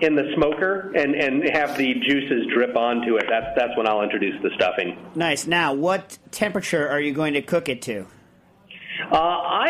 [0.00, 3.26] in the smoker and, and have the juices drip onto it.
[3.28, 4.96] That's that's when I'll introduce the stuffing.
[5.14, 5.46] Nice.
[5.46, 8.06] Now, what temperature are you going to cook it to?
[9.10, 9.68] Uh, I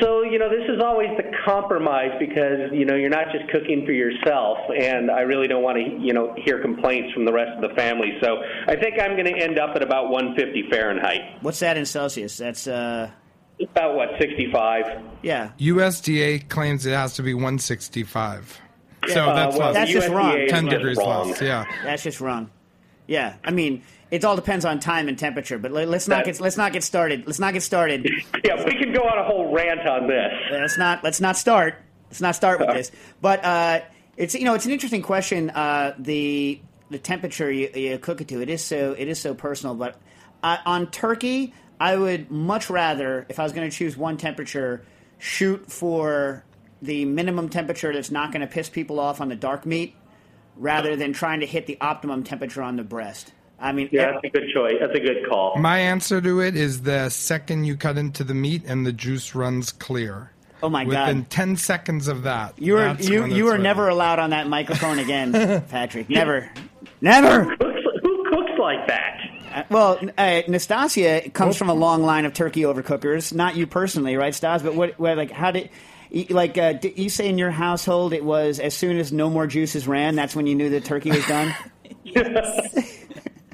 [0.00, 3.84] so you know this is always the compromise because you know you're not just cooking
[3.84, 7.52] for yourself, and I really don't want to you know hear complaints from the rest
[7.62, 8.18] of the family.
[8.22, 11.42] So I think I'm going to end up at about 150 Fahrenheit.
[11.42, 12.36] What's that in Celsius?
[12.38, 13.10] That's uh,
[13.60, 14.84] About what 65.
[15.22, 15.50] yeah.
[15.58, 18.60] USDA claims it has to be 165.
[19.08, 19.72] So Uh, that's well.
[19.74, 20.46] That's just wrong.
[20.48, 21.28] 10 degrees wrong.
[21.28, 21.40] less.
[21.42, 21.64] Yeah.
[21.84, 22.50] That's just wrong.
[23.06, 23.82] Yeah, I mean,
[24.14, 25.58] it all depends on time and temperature.
[25.58, 27.26] But let, us not get let's not get started.
[27.26, 28.08] Let's not get started.
[28.44, 30.32] Yeah, we can go on a whole rant on this.
[30.52, 31.76] let's not let's not start.
[32.10, 32.92] Let's not start with this.
[33.20, 33.80] But uh,
[34.16, 35.50] it's you know it's an interesting question.
[35.50, 39.34] Uh, the the temperature you, you cook it to it is so it is so
[39.34, 39.74] personal.
[39.74, 39.98] But
[40.42, 44.84] uh, on turkey, I would much rather if I was going to choose one temperature,
[45.18, 46.44] shoot for
[46.82, 49.96] the minimum temperature that's not going to piss people off on the dark meat,
[50.56, 53.32] rather than trying to hit the optimum temperature on the breast.
[53.64, 54.74] I mean, Yeah, that's a good choice.
[54.80, 55.56] That's a good call.
[55.56, 59.34] My answer to it is the second you cut into the meat and the juice
[59.34, 60.30] runs clear.
[60.62, 61.30] Oh my Within God.
[61.30, 62.54] 10 seconds of that.
[62.58, 63.62] You are you you it's are ready.
[63.62, 65.32] never allowed on that microphone again,
[65.70, 66.08] Patrick.
[66.08, 66.50] Never,
[67.00, 67.56] never.
[67.56, 69.20] Cooks, who cooks like that?
[69.54, 73.32] Uh, Well, uh, Nastasia comes from a long line of turkey overcookers.
[73.34, 74.62] Not you personally, right, Stas?
[74.62, 75.68] But what, what like, how did,
[76.30, 79.46] like, uh, did you say in your household it was as soon as no more
[79.46, 81.54] juices ran, that's when you knew the turkey was done?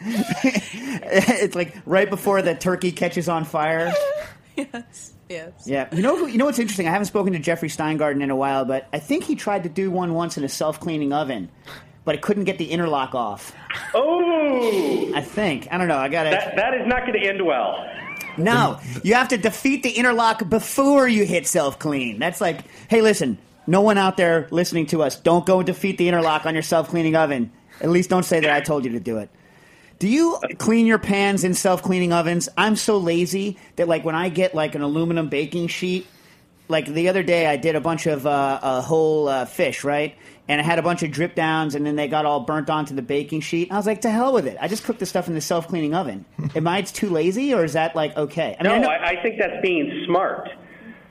[0.05, 3.93] it's like right before the turkey catches on fire.
[4.57, 5.13] Yes.
[5.31, 5.53] Yes.
[5.65, 6.87] Yeah, you know, who- you know what's interesting?
[6.87, 9.71] I haven't spoken to Jeffrey Steingarten in a while, but I think he tried to
[9.71, 11.49] do one once in a self-cleaning oven,
[12.05, 13.55] but it couldn't get the interlock off.
[13.95, 15.97] Oh, I think I don't know.
[15.97, 16.31] I gotta.
[16.31, 17.89] that, that is not going to end well.
[18.37, 22.19] No, you have to defeat the interlock before you hit self clean.
[22.19, 25.97] That's like, hey, listen, no one out there listening to us, don't go and defeat
[25.97, 27.51] the interlock on your self cleaning oven.
[27.81, 29.31] At least don't say that I told you to do it.
[30.01, 32.49] Do you clean your pans in self cleaning ovens?
[32.57, 36.07] I'm so lazy that like when I get like an aluminum baking sheet,
[36.69, 40.17] like the other day I did a bunch of uh, a whole uh, fish, right?
[40.49, 42.95] And I had a bunch of drip downs, and then they got all burnt onto
[42.95, 43.71] the baking sheet.
[43.71, 44.57] I was like, to hell with it.
[44.61, 46.25] I just cooked the stuff in the self cleaning oven.
[46.57, 48.57] Am I too lazy, or is that like okay?
[48.59, 50.49] I No, I know- I, I think that's being smart.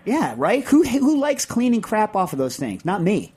[0.03, 0.63] yeah, right.
[0.63, 2.83] Who who likes cleaning crap off of those things?
[2.85, 3.33] Not me.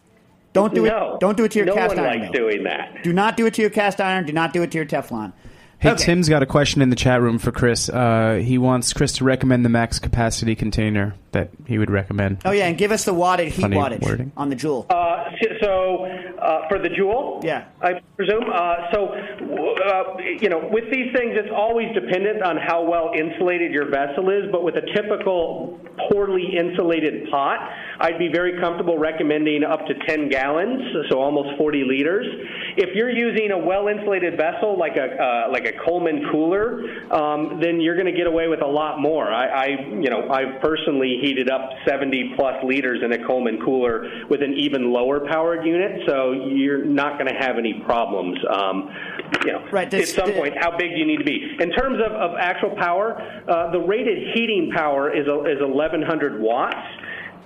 [0.52, 1.20] Don't do no, it.
[1.20, 2.20] Don't do it to your no cast one iron.
[2.20, 2.38] likes though.
[2.50, 3.02] doing that.
[3.02, 4.26] Do not do it to your cast iron.
[4.26, 5.32] Do not do it to your Teflon.
[5.78, 6.04] Hey, Okay.
[6.04, 7.88] Tim's got a question in the chat room for Chris.
[7.88, 12.38] Uh, he wants Chris to recommend the max capacity container that he would recommend.
[12.44, 14.32] Oh yeah, and give us the wattage, heat Funny wattage wording.
[14.36, 14.86] on the Joule.
[14.88, 15.24] Uh,
[15.62, 16.04] so
[16.40, 17.64] uh, for the Joule, Yeah.
[17.82, 18.44] I presume.
[18.52, 23.72] Uh, so uh, you know, with these things, it's always dependent on how well insulated
[23.72, 24.50] your vessel is.
[24.52, 25.78] But with a typical
[26.10, 27.58] poorly insulated pot,
[28.00, 32.26] I'd be very comfortable recommending up to 10 gallons, so almost 40 liters.
[32.76, 37.60] If you're using a well insulated vessel like a uh, like a Coleman cooler, um,
[37.60, 39.30] then you're going to get away with a lot more.
[39.30, 39.66] I, I
[40.00, 44.54] you know I've personally heated up 70 plus liters in a Coleman cooler with an
[44.54, 48.38] even lower powered unit, so you're not going to have any problems.
[48.52, 48.90] Um,
[49.46, 51.56] you know, Right, at some point, how big do you need to be?
[51.60, 53.16] In terms of, of actual power,
[53.48, 56.76] uh, the rated heating power is, a, is 1100 watts.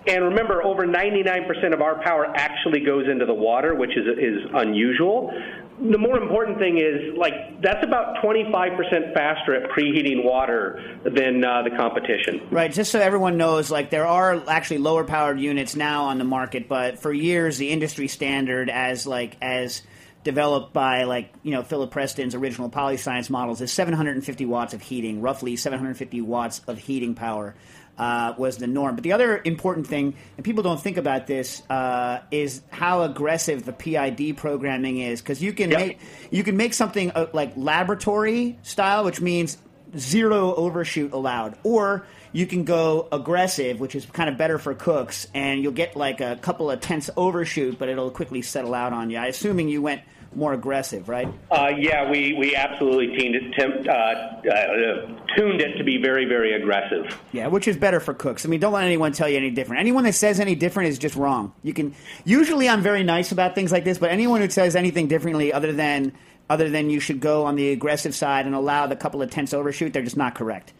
[0.09, 4.51] And remember, over 99% of our power actually goes into the water, which is, is
[4.55, 5.33] unusual.
[5.79, 11.63] The more important thing is, like, that's about 25% faster at preheating water than uh,
[11.63, 12.47] the competition.
[12.51, 16.25] Right, just so everyone knows, like there are actually lower powered units now on the
[16.25, 19.83] market, but for years the industry standard as like as
[20.27, 25.21] developed by like you know Philip Preston's original polyscience models is 750 watts of heating,
[25.21, 27.55] roughly 750 watts of heating power.
[27.99, 31.63] Uh, was the norm, but the other important thing, and people don't think about this,
[31.71, 35.23] uh, is how aggressive the PID programming is.
[35.23, 35.81] Because you can Yep.
[35.81, 35.99] make
[36.31, 39.57] you can make something uh, like laboratory style, which means
[39.97, 41.57] zero overshoot allowed.
[41.63, 45.97] Or you can go aggressive, which is kind of better for cooks, and you'll get
[45.97, 49.17] like a couple of tenths overshoot, but it'll quickly settle out on you.
[49.17, 50.03] I assuming you went
[50.35, 51.29] more aggressive, right?
[51.51, 56.53] Uh, yeah, we, we absolutely tuned it, uh, uh, tuned it to be very, very
[56.55, 57.19] aggressive.
[57.33, 58.45] Yeah, which is better for cooks.
[58.45, 59.81] I mean, don't let anyone tell you any different.
[59.81, 61.53] Anyone that says any different is just wrong.
[61.63, 65.09] You can usually I'm very nice about things like this, but anyone who says anything
[65.09, 66.13] differently other than
[66.49, 69.53] other than you should go on the aggressive side and allow the couple of tenths
[69.53, 70.73] overshoot, they're just not correct.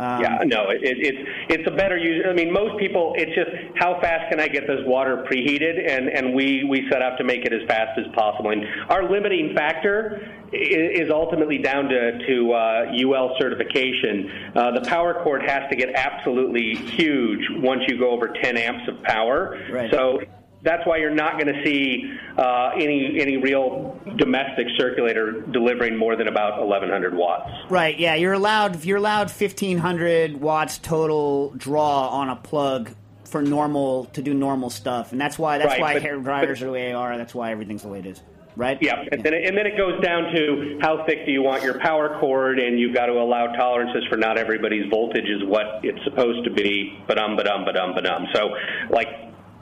[0.00, 2.24] Um, yeah, no, it, it, it's it's a better use.
[2.26, 6.08] I mean, most people, it's just how fast can I get this water preheated, and
[6.08, 8.48] and we we set out to make it as fast as possible.
[8.48, 14.52] And our limiting factor is, is ultimately down to to uh, UL certification.
[14.56, 18.88] Uh, the power cord has to get absolutely huge once you go over 10 amps
[18.88, 19.60] of power.
[19.70, 19.90] Right.
[19.92, 20.20] So
[20.62, 26.16] that's why you're not going to see uh, any any real domestic circulator delivering more
[26.16, 27.50] than about 1100 watts.
[27.70, 32.90] Right, yeah, you're allowed you're allowed 1500 watts total draw on a plug
[33.24, 35.12] for normal to do normal stuff.
[35.12, 37.34] And that's why that's Right, why but- hair dryers are the way they are, that's
[37.34, 38.20] why everything's the way it is.
[38.56, 38.76] Right?
[38.82, 41.62] Yeah, and then, it, and then it goes down to how thick do you want
[41.62, 45.80] your power cord, and you've got to allow tolerances for not everybody's voltage is what
[45.84, 46.98] it's supposed to be.
[47.06, 48.26] Ba-dum, ba-dum, ba-dum, ba-dum.
[48.34, 48.50] So,
[48.90, 49.06] like,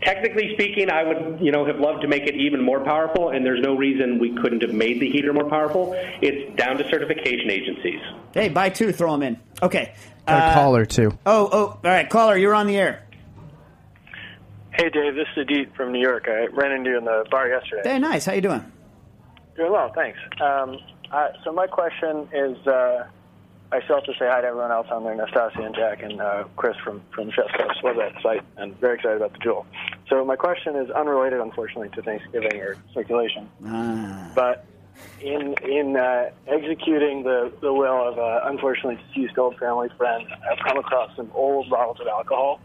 [0.03, 3.45] technically speaking, I would, you know, have loved to make it even more powerful, and
[3.45, 5.95] there's no reason we couldn't have made the heater more powerful.
[6.21, 8.01] It's down to certification agencies.
[8.35, 9.39] Hey, buy two, throw them in.
[9.63, 9.95] Okay.
[10.27, 11.11] Got a Uh, caller too.
[11.27, 13.05] Oh, oh, all right, caller, you're on the air.
[14.73, 16.27] Hey, Dave, this is Adit from New York.
[16.29, 17.83] I ran into you in the bar yesterday.
[17.85, 18.27] Hey, nice.
[18.27, 18.65] How you doing?
[19.57, 20.19] Doing well, thanks.
[20.41, 20.79] Um,
[21.11, 23.09] uh, so my question is, uh,
[23.71, 26.21] I still have to say hi to everyone else on there, Nastassia and Jack and
[26.21, 27.53] uh, Chris from, from Chef's.
[27.85, 29.67] Love that site and very excited about the Joule.
[30.09, 33.49] So my question is unrelated, unfortunately, to Thanksgiving or circulation.
[33.67, 34.33] Ah.
[34.35, 34.65] But
[35.21, 40.65] in in uh, executing the, the will of a unfortunately deceased old family friend, I've
[40.67, 42.61] come across some old bottles of alcohol,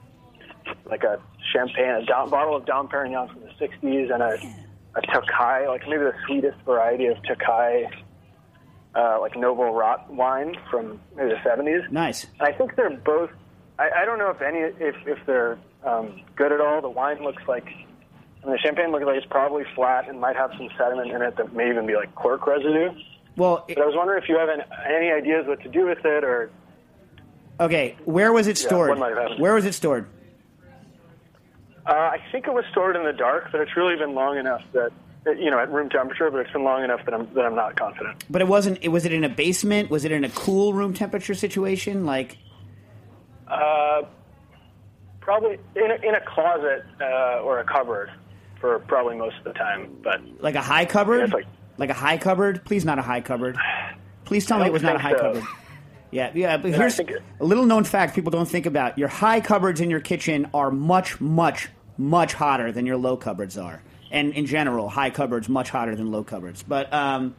[0.85, 1.19] like a
[1.51, 4.39] champagne, a Dom, bottle of Dom Perignon from the 60s, and a,
[4.95, 7.89] a Tokai, like maybe the sweetest variety of Tokai,
[8.95, 11.91] uh, like Noble Rot wine from the 70s.
[11.91, 12.27] Nice.
[12.39, 13.29] I think they're both.
[13.79, 16.81] I, I don't know if any if if they're um, good at all.
[16.81, 17.65] The wine looks like.
[17.65, 21.21] I mean, the champagne looks like it's probably flat and might have some sediment in
[21.21, 22.89] it that may even be like cork residue.
[23.37, 26.05] Well, But I was wondering if you have any, any ideas what to do with
[26.05, 26.51] it, or
[27.59, 28.89] okay, where was it stored?
[28.89, 29.39] what might have happened?
[29.39, 30.07] where was it stored?
[31.85, 34.61] uh, I think it was stored in the dark, but it's really been long enough
[34.73, 34.91] that,
[35.25, 37.75] you know at room temperature, but it's been long enough that I'm that I'm not
[37.77, 38.23] confident.
[38.29, 38.79] But it wasn't.
[38.81, 39.89] It was it in a basement?
[39.89, 42.05] Was it in a cool room temperature situation?
[42.05, 42.37] Like,
[43.47, 44.03] Uh,
[45.21, 48.11] probably in a, in a closet uh, or a cupboard
[48.59, 51.29] for probably most of the time, but like a high cupboard?
[51.29, 52.63] Yeah, like- like a high cupboard?
[52.65, 53.57] Please, not a high cupboard.
[54.25, 55.17] Please tell me it was not a high so.
[55.19, 55.43] cupboard.
[56.11, 56.57] Yeah, yeah.
[56.57, 57.05] But here's a
[57.39, 61.19] little known fact people don't think about: your high cupboards in your kitchen are much,
[61.19, 63.81] much, much hotter than your low cupboards are,
[64.13, 66.63] and in general, high cupboards much hotter than low cupboards.
[66.63, 67.35] But um,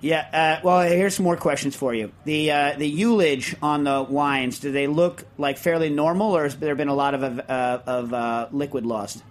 [0.00, 2.12] yeah, uh, well, here's some more questions for you.
[2.24, 6.56] The uh, the ullage on the wines do they look like fairly normal, or has
[6.56, 9.24] there been a lot of uh, of uh, liquid lost?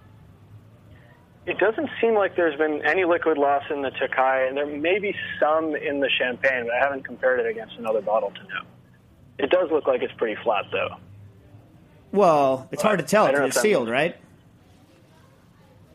[1.44, 4.98] It doesn't seem like there's been any liquid loss in the Tokai, and there may
[4.98, 8.62] be some in the champagne, but I haven't compared it against another bottle to know.
[9.38, 10.96] It does look like it's pretty flat, though.
[12.12, 14.16] Well, it's hard to tell I don't know because if it's sealed, right?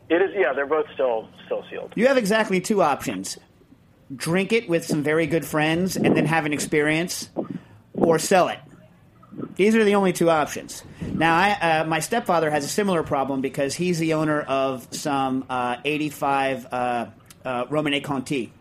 [0.08, 0.52] It is, yeah.
[0.52, 1.92] They're both still still sealed.
[1.96, 3.38] You have exactly two options:
[4.14, 7.30] drink it with some very good friends and then have an experience,
[7.94, 8.58] or sell it.
[9.56, 10.82] These are the only two options.
[11.00, 15.44] Now, I, uh, my stepfather has a similar problem because he's the owner of some
[15.48, 17.06] uh, 85 uh,
[17.44, 18.52] uh, Romanée Conti,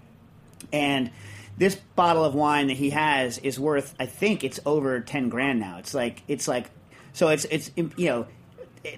[0.72, 1.10] and
[1.58, 5.60] this bottle of wine that he has is worth, I think, it's over 10 grand
[5.60, 5.78] now.
[5.80, 6.70] It's like it's like
[7.14, 8.28] So it's it's you know.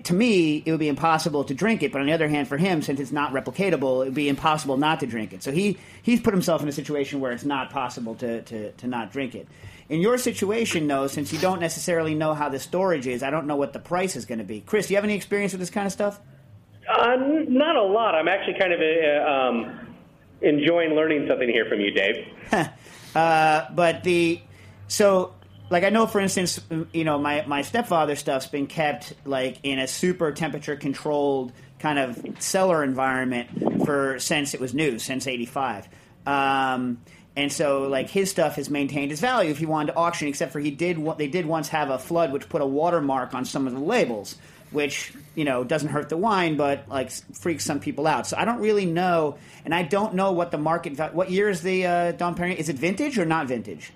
[0.03, 2.57] To me, it would be impossible to drink it, but on the other hand, for
[2.57, 5.43] him, since it's not replicatable, it would be impossible not to drink it.
[5.43, 8.87] So he he's put himself in a situation where it's not possible to, to, to
[8.87, 9.47] not drink it.
[9.89, 13.47] In your situation, though, since you don't necessarily know how the storage is, I don't
[13.47, 14.61] know what the price is going to be.
[14.61, 16.19] Chris, do you have any experience with this kind of stuff?
[16.87, 17.15] Uh,
[17.47, 18.15] not a lot.
[18.15, 19.95] I'm actually kind of uh, um,
[20.41, 22.27] enjoying learning something here from you, Dave.
[23.15, 24.39] Uh, but the
[24.87, 25.33] so
[25.69, 26.59] like I know for instance
[26.93, 31.99] you know my my stepfather stuff's been kept like in a super temperature controlled kind
[31.99, 35.87] of cellar environment for since it was new since 85
[36.25, 36.99] um,
[37.35, 40.51] and so like his stuff has maintained its value if he wanted to auction except
[40.51, 43.45] for he did wa- they did once have a flood which put a watermark on
[43.45, 44.35] some of the labels
[44.71, 48.27] which you know doesn't hurt the wine but like freaks some people out.
[48.27, 51.61] So I don't really know and I don't know what the market what year is
[51.61, 52.57] the uh, Dom Perignon?
[52.57, 53.91] Is it vintage or not vintage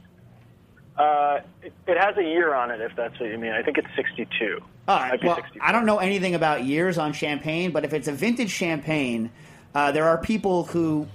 [0.97, 3.51] Uh, it, it has a year on it, if that's what you mean.
[3.51, 4.59] I think it's 62.
[4.87, 5.67] All Might Well, 64.
[5.67, 9.31] I don't know anything about years on champagne, but if it's a vintage champagne,
[9.73, 11.07] uh, there are people who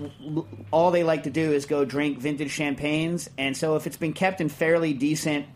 [0.73, 4.13] all they like to do is go drink vintage champagnes, and so if it's been
[4.13, 5.47] kept in fairly decent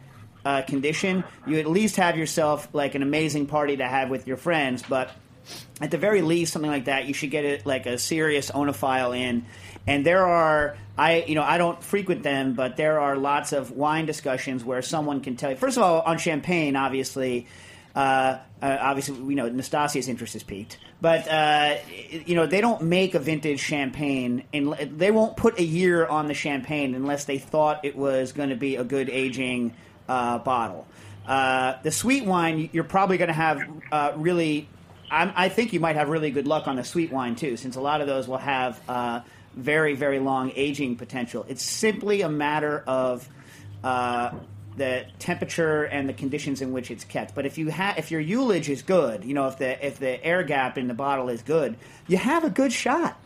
[0.45, 4.37] uh, condition, you at least have yourself like an amazing party to have with your
[4.37, 4.83] friends.
[4.89, 5.11] But
[5.81, 9.17] at the very least, something like that, you should get it like a serious oenophile
[9.17, 9.47] in.
[9.87, 13.71] And there are, I you know, I don't frequent them, but there are lots of
[13.71, 15.57] wine discussions where someone can tell you.
[15.57, 17.47] First of all, on champagne, obviously,
[17.95, 21.77] uh, uh, obviously, we know Nastassia's interest is peaked, but uh,
[22.27, 26.29] you know they don't make a vintage champagne, and they won't put a year on
[26.29, 29.75] the champagne unless they thought it was going to be a good aging
[30.09, 30.87] uh, bottle.
[31.27, 34.69] Uh, the sweet wine, you're probably going to have uh, really.
[35.11, 37.77] I'm, I think you might have really good luck on the sweet wine too, since
[37.77, 38.81] a lot of those will have
[39.55, 41.45] very, very long aging potential.
[41.49, 43.29] It's simply a matter of
[43.85, 44.33] uh,
[44.77, 47.35] the temperature and the conditions in which it's kept.
[47.35, 50.25] But if you ha- if your ullage is good, you know, if the if the
[50.25, 51.77] air gap in the bottle is good,
[52.07, 53.21] you have a good shot.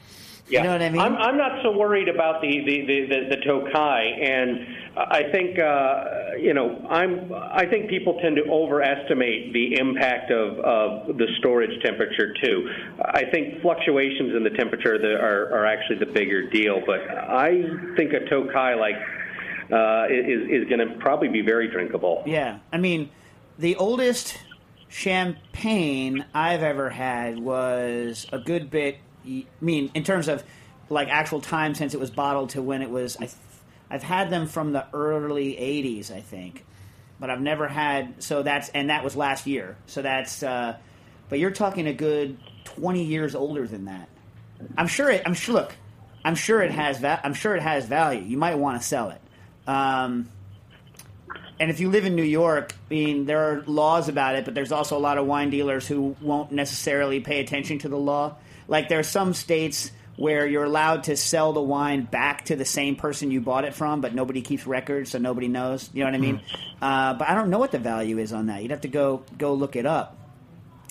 [0.49, 0.61] Yeah.
[0.61, 1.01] You know what I mean?
[1.01, 4.67] I'm, I'm not so worried about the the the, the, the Tokai, and
[4.97, 10.59] I think uh, you know I'm I think people tend to overestimate the impact of,
[10.61, 12.71] of the storage temperature too.
[13.01, 17.63] I think fluctuations in the temperature that are, are actually the bigger deal, but I
[17.97, 18.97] think a Tokai like
[19.73, 22.23] uh, is is going to probably be very drinkable.
[22.25, 23.11] Yeah, I mean,
[23.59, 24.39] the oldest
[24.89, 28.99] champagne I've ever had was a good bit.
[29.27, 30.45] I mean, in terms of
[30.89, 33.17] like actual time since it was bottled to when it was.
[33.21, 33.29] I,
[33.91, 36.65] I've had them from the early '80s, I think,
[37.21, 38.23] but I've never had.
[38.23, 39.77] So that's and that was last year.
[39.87, 40.43] So that's.
[40.43, 40.77] Uh,
[41.29, 44.09] but you're talking a good 20 years older than that.
[44.79, 45.23] I'm sure it.
[45.27, 45.55] I'm sure.
[45.55, 45.75] Look,
[46.25, 46.99] I'm sure it has.
[46.99, 48.23] Va- I'm sure it has value.
[48.23, 49.21] You might want to sell it.
[49.69, 50.29] Um,
[51.59, 54.55] and if you live in New York, I mean, there are laws about it, but
[54.55, 58.37] there's also a lot of wine dealers who won't necessarily pay attention to the law.
[58.69, 62.65] Like there are some states where you're allowed to sell the wine back to the
[62.65, 65.91] same person you bought it from, but nobody keeps records, so nobody knows.
[65.93, 66.41] You know what I mean?
[66.81, 68.63] Uh, but I don't know what the value is on that.
[68.63, 70.17] You'd have to go go look it up.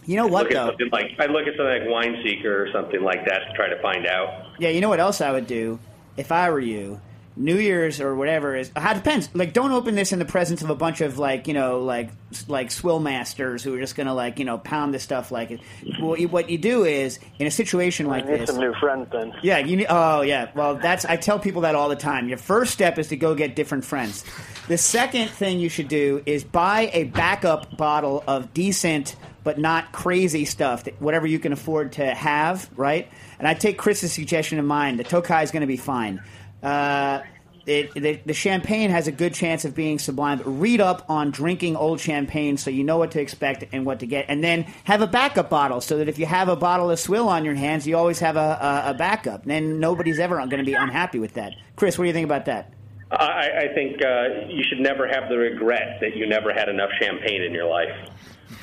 [0.06, 0.86] You know what look at though?
[0.92, 3.82] like I look at something like Wine Seeker or something like that to try to
[3.82, 4.46] find out.
[4.60, 5.80] Yeah, you know what else I would do
[6.16, 7.02] if I were you?
[7.38, 8.72] New Year's or whatever is.
[8.76, 9.30] How it depends.
[9.34, 12.10] Like, don't open this in the presence of a bunch of like you know like
[12.48, 15.60] like swill masters who are just gonna like you know pound this stuff like it.
[16.02, 18.50] Well, you, what you do is in a situation like this.
[18.50, 19.34] some new friends then.
[19.44, 19.88] Yeah, you need.
[19.90, 20.52] Oh, yeah.
[20.56, 21.06] Well, that's.
[21.06, 22.30] I tell people that all the time.
[22.30, 24.24] Your first step is to go get different friends.
[24.68, 29.16] The second thing you should do is buy a backup bottle of decent
[29.46, 30.86] but not crazy stuff.
[30.86, 33.08] That whatever you can afford to have, right?
[33.38, 35.00] And I take Chris's suggestion in mind.
[35.00, 36.22] The Tokai is going to be fine.
[36.66, 37.24] Uh,
[37.66, 40.38] it, the, the champagne has a good chance of being sublime.
[40.38, 44.00] But read up on drinking old champagne so you know what to expect and what
[44.00, 46.92] to get, and then have a backup bottle so that if you have a bottle
[46.92, 49.44] of swill on your hands, you always have a, a, a backup.
[49.44, 51.54] And then nobody's ever going to be unhappy with that.
[51.76, 52.72] Chris, what do you think about that?
[53.12, 56.90] I, I think uh, you should never have the regret that you never had enough
[57.00, 58.10] champagne in your life.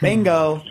[0.01, 0.63] Bingo.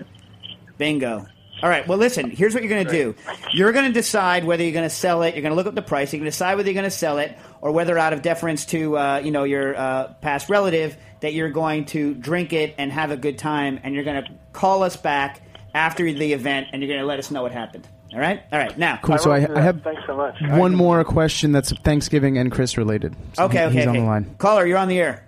[0.77, 1.25] Bingo.
[1.63, 1.87] All right.
[1.87, 2.29] Well, listen.
[2.31, 3.15] Here's what you're going to do.
[3.53, 5.35] You're going to decide whether you're going to sell it.
[5.35, 6.11] You're going to look up the price.
[6.11, 8.65] You're going to decide whether you're going to sell it or whether, out of deference
[8.67, 12.91] to uh, you know your uh, past relative, that you're going to drink it and
[12.91, 13.79] have a good time.
[13.83, 15.41] And you're going to call us back
[15.73, 17.87] after the event, and you're going to let us know what happened.
[18.13, 18.41] All right.
[18.51, 18.77] All right.
[18.77, 18.99] Now.
[19.01, 19.17] Cool.
[19.19, 20.35] So I, I have Thanks so much.
[20.41, 23.15] one more question that's Thanksgiving and Chris related.
[23.35, 23.59] So Okay.
[23.59, 23.75] he- Okay.
[23.77, 23.99] He's on okay.
[24.01, 24.35] the line.
[24.37, 25.25] Caller, you're on the air.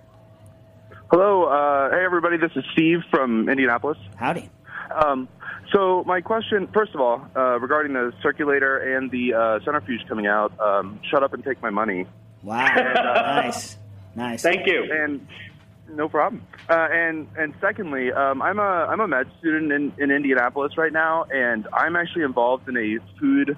[1.10, 2.36] Hello, uh, hey everybody.
[2.38, 3.98] This is Steve from Indianapolis.
[4.16, 4.50] Howdy.
[4.94, 5.28] Um,
[5.74, 10.26] so my question, first of all, uh, regarding the circulator and the uh, centrifuge coming
[10.26, 12.06] out, um, shut up and take my money.
[12.44, 12.66] Wow.
[12.74, 13.76] nice.
[14.14, 14.42] Nice.
[14.42, 14.88] Thank you.
[14.92, 15.26] And
[15.90, 16.46] no problem.
[16.68, 20.92] Uh, and and secondly, um, I'm a I'm a med student in, in Indianapolis right
[20.92, 23.56] now, and I'm actually involved in a food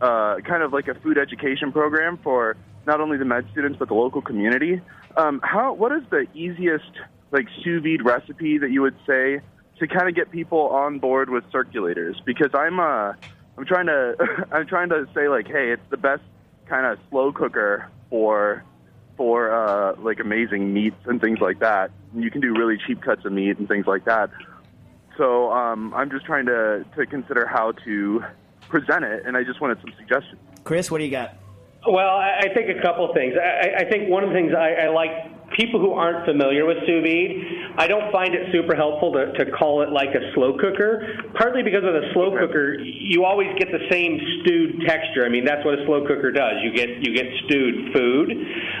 [0.00, 2.56] uh, kind of like a food education program for
[2.86, 4.80] not only the med students but the local community.
[5.16, 6.92] Um, how what is the easiest
[7.32, 9.40] like sous vide recipe that you would say
[9.78, 12.22] to kind of get people on board with circulators?
[12.24, 13.12] Because I'm uh
[13.58, 14.16] I'm trying to
[14.52, 16.22] I'm trying to say like, hey, it's the best
[16.68, 18.64] kind of slow cooker for
[19.16, 21.90] for uh, like amazing meats and things like that.
[22.14, 24.30] You can do really cheap cuts of meat and things like that.
[25.16, 28.24] So um, I'm just trying to to consider how to
[28.68, 30.40] present it, and I just wanted some suggestions.
[30.64, 31.36] Chris, what do you got?
[31.86, 33.34] Well, I I think a couple things.
[33.40, 36.78] I, I think one of the things I, I like people who aren't familiar with
[36.86, 37.76] sous vide.
[37.78, 41.02] I don't find it super helpful to, to call it like a slow cooker.
[41.34, 45.24] Partly because with a slow cooker, you always get the same stewed texture.
[45.24, 46.60] I mean, that's what a slow cooker does.
[46.62, 48.30] You get you get stewed food,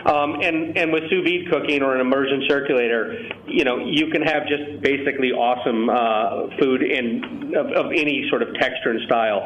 [0.06, 3.16] um, and and with sous vide cooking or an immersion circulator,
[3.48, 8.42] you know, you can have just basically awesome uh, food in of, of any sort
[8.42, 9.40] of texture and style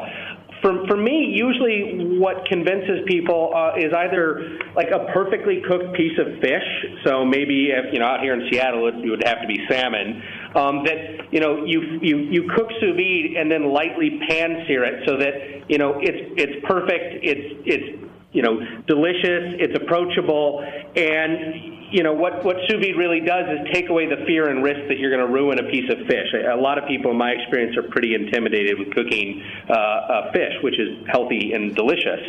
[0.61, 6.17] for, for me, usually what convinces people uh, is either like a perfectly cooked piece
[6.19, 6.63] of fish.
[7.03, 10.21] So maybe if you know out here in Seattle, it, would have to be salmon.
[10.55, 14.83] Um, that you know you you you cook sous vide and then lightly pan sear
[14.83, 17.23] it so that you know it's it's perfect.
[17.23, 19.57] It's it's you know delicious.
[19.57, 20.63] It's approachable
[20.95, 24.63] and you know what what sous vide really does is take away the fear and
[24.63, 26.33] risk that you're going to ruin a piece of fish.
[26.33, 30.53] A lot of people, in my experience, are pretty intimidated with cooking uh, uh, fish,
[30.63, 32.19] which is healthy and delicious.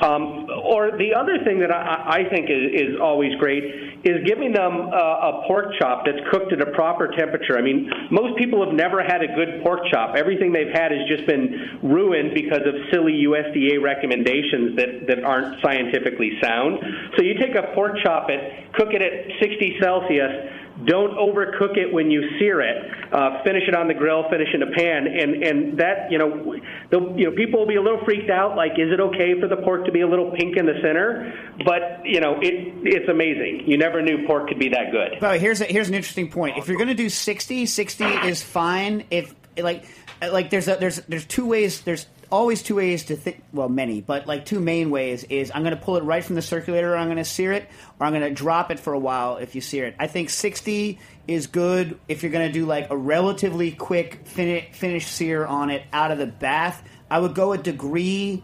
[0.00, 4.52] Um, or the other thing that I, I think is, is always great is giving
[4.52, 7.58] them uh, a pork chop that's cooked at a proper temperature.
[7.58, 10.14] I mean, most people have never had a good pork chop.
[10.16, 15.60] Everything they've had has just been ruined because of silly USDA recommendations that that aren't
[15.62, 16.78] scientifically sound.
[17.16, 20.67] So you take a pork chop it, cook it at 60 Celsius.
[20.84, 22.76] Don't overcook it when you sear it.
[23.12, 24.28] Uh, finish it on the grill.
[24.30, 26.54] Finish in a pan, and and that you know,
[26.90, 28.56] the, you know, people will be a little freaked out.
[28.56, 31.34] Like, is it okay for the pork to be a little pink in the center?
[31.64, 33.64] But you know, it it's amazing.
[33.66, 35.18] You never knew pork could be that good.
[35.20, 36.58] But here's a, here's an interesting point.
[36.58, 39.04] If you're going to do 60, 60 is fine.
[39.10, 39.84] If like
[40.22, 41.80] like there's a, there's there's two ways.
[41.80, 43.42] There's always two ways to think.
[43.52, 46.34] Well, many, but like two main ways is I'm going to pull it right from
[46.34, 47.68] the circulator, or I'm going to sear it,
[47.98, 49.94] or I'm going to drop it for a while if you sear it.
[49.98, 54.66] I think 60 is good if you're going to do like a relatively quick fin-
[54.72, 56.82] finish sear on it out of the bath.
[57.10, 58.42] I would go a degree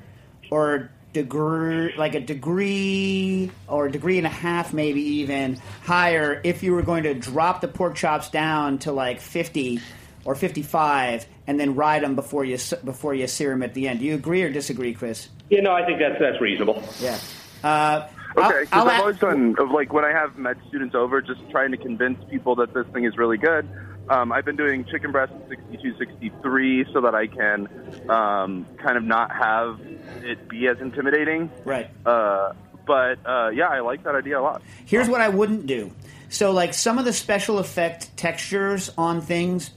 [0.51, 6.65] or degree like a degree or a degree and a half maybe even higher if
[6.65, 9.81] you were going to drop the pork chops down to like 50
[10.25, 14.01] or 55 and then ride them before you before you sear them at the end.
[14.01, 15.29] Do you agree or disagree, Chris?
[15.51, 16.83] You know, I think that's that's reasonable.
[17.01, 17.19] Yeah.
[17.63, 21.23] Uh, Okay, because I'll I've always done of like when I have med students over,
[21.23, 23.69] just trying to convince people that this thing is really good.
[24.09, 27.69] Um, I've been doing chicken breast at 62, 63 so that I can
[28.11, 29.81] um, kind of not have
[30.23, 31.51] it be as intimidating.
[31.65, 31.89] Right.
[32.05, 32.53] Uh,
[32.87, 34.63] but uh, yeah, I like that idea a lot.
[34.85, 35.93] Here's what I wouldn't do.
[36.29, 39.71] So, like some of the special effect textures on things,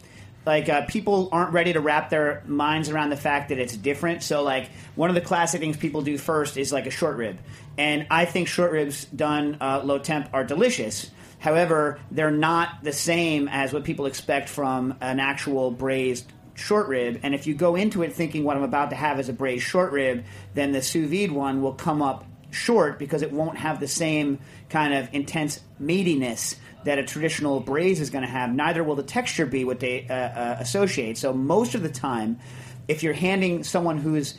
[0.47, 4.23] like uh, people aren't ready to wrap their minds around the fact that it's different.
[4.23, 7.37] So, like one of the classic things people do first is like a short rib,
[7.77, 11.11] and I think short ribs done uh, low temp are delicious.
[11.39, 17.19] However, they're not the same as what people expect from an actual braised short rib.
[17.21, 19.65] And if you go into it thinking what I'm about to have is a braised
[19.65, 20.23] short rib,
[20.55, 24.39] then the sous vide one will come up short because it won't have the same
[24.69, 26.55] kind of intense meatiness
[26.87, 28.53] that a traditional braise is going to have.
[28.53, 31.17] Neither will the texture be what they uh, uh, associate.
[31.17, 32.39] So most of the time,
[32.87, 34.35] if you're handing someone who's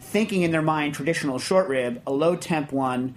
[0.00, 3.14] thinking in their mind traditional short rib, a low temp one,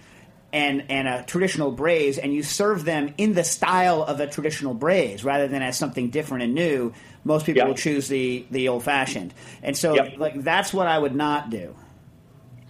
[0.51, 4.73] and and a traditional braise, and you serve them in the style of a traditional
[4.73, 6.93] braise rather than as something different and new,
[7.23, 7.67] most people Yep.
[7.67, 9.33] will choose the the old fashioned.
[9.63, 10.17] And so, Yep.
[10.17, 11.73] like that's what I would not do.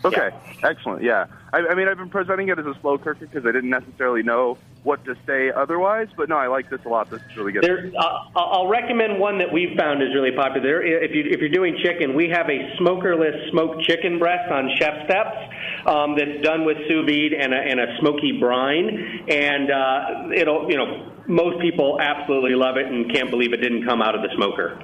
[0.06, 0.30] Okay,
[0.64, 1.02] excellent.
[1.02, 3.72] Yeah, I, I mean, I've been presenting it as a slow cooker because I didn't
[3.72, 4.58] necessarily know
[4.88, 6.08] what to say otherwise.
[6.16, 7.12] But no, I like this a lot.
[7.12, 7.64] This is really good.
[7.64, 10.82] There, uh, I'll recommend one that we've found is really popular.
[10.82, 15.88] If you if you're doing chicken, we have a smokerless smoked chicken breast on ChefSteps
[15.88, 20.72] um, that's done with sous vide and a, and a smoky brine, and uh, it'll
[20.72, 24.22] you know most people absolutely love it and can't believe it didn't come out of
[24.22, 24.82] the smoker.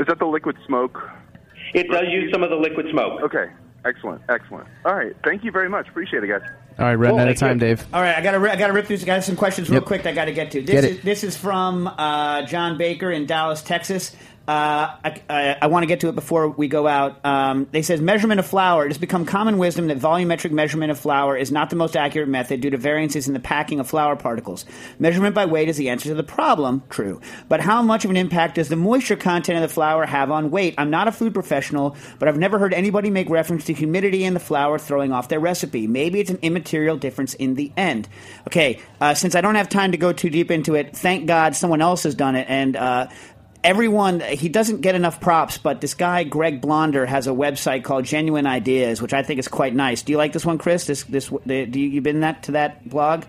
[0.00, 0.98] Is that the liquid smoke?
[1.74, 3.20] It does use some of the liquid smoke.
[3.22, 3.52] Okay,
[3.84, 4.66] excellent, excellent.
[4.86, 5.88] All right, thank you very much.
[5.88, 6.48] Appreciate it, guys.
[6.78, 7.86] All right, running out of time, Dave.
[7.94, 8.98] All right, I got to I got to rip through.
[8.98, 9.86] I got some questions real Yep.
[9.86, 10.02] quick.
[10.02, 10.60] that I got to get to.
[10.60, 11.02] This Get is it.
[11.04, 14.14] this is from uh, John Baker in Dallas, Texas.
[14.48, 17.24] Uh, I, I, I want to get to it before we go out.
[17.26, 18.84] Um, they says measurement of flour.
[18.84, 22.28] It has become common wisdom that volumetric measurement of flour is not the most accurate
[22.28, 24.64] method due to variances in the packing of flour particles.
[25.00, 26.84] Measurement by weight is the answer to the problem.
[26.90, 30.30] True, but how much of an impact does the moisture content of the flour have
[30.30, 30.76] on weight?
[30.78, 34.34] I'm not a food professional, but I've never heard anybody make reference to humidity in
[34.34, 35.88] the flour throwing off their recipe.
[35.88, 38.08] Maybe it's an immaterial difference in the end.
[38.46, 41.56] Okay, uh, since I don't have time to go too deep into it, thank God
[41.56, 42.76] someone else has done it, and.
[42.76, 43.08] Uh,
[43.66, 48.04] everyone he doesn't get enough props but this guy greg blonder has a website called
[48.04, 51.02] genuine ideas which i think is quite nice do you like this one chris this
[51.04, 53.24] this the, do you you been that to that blog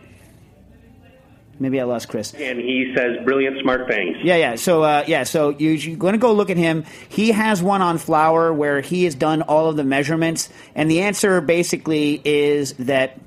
[1.59, 4.17] maybe i lost chris And he says brilliant, smart things.
[4.23, 4.55] yeah, yeah.
[4.55, 5.23] So, uh, yeah.
[5.23, 6.85] So you, you're going to go look at him.
[7.09, 11.01] He has one on flour where he has done all of the measurements, and the
[11.01, 13.19] answer basically is that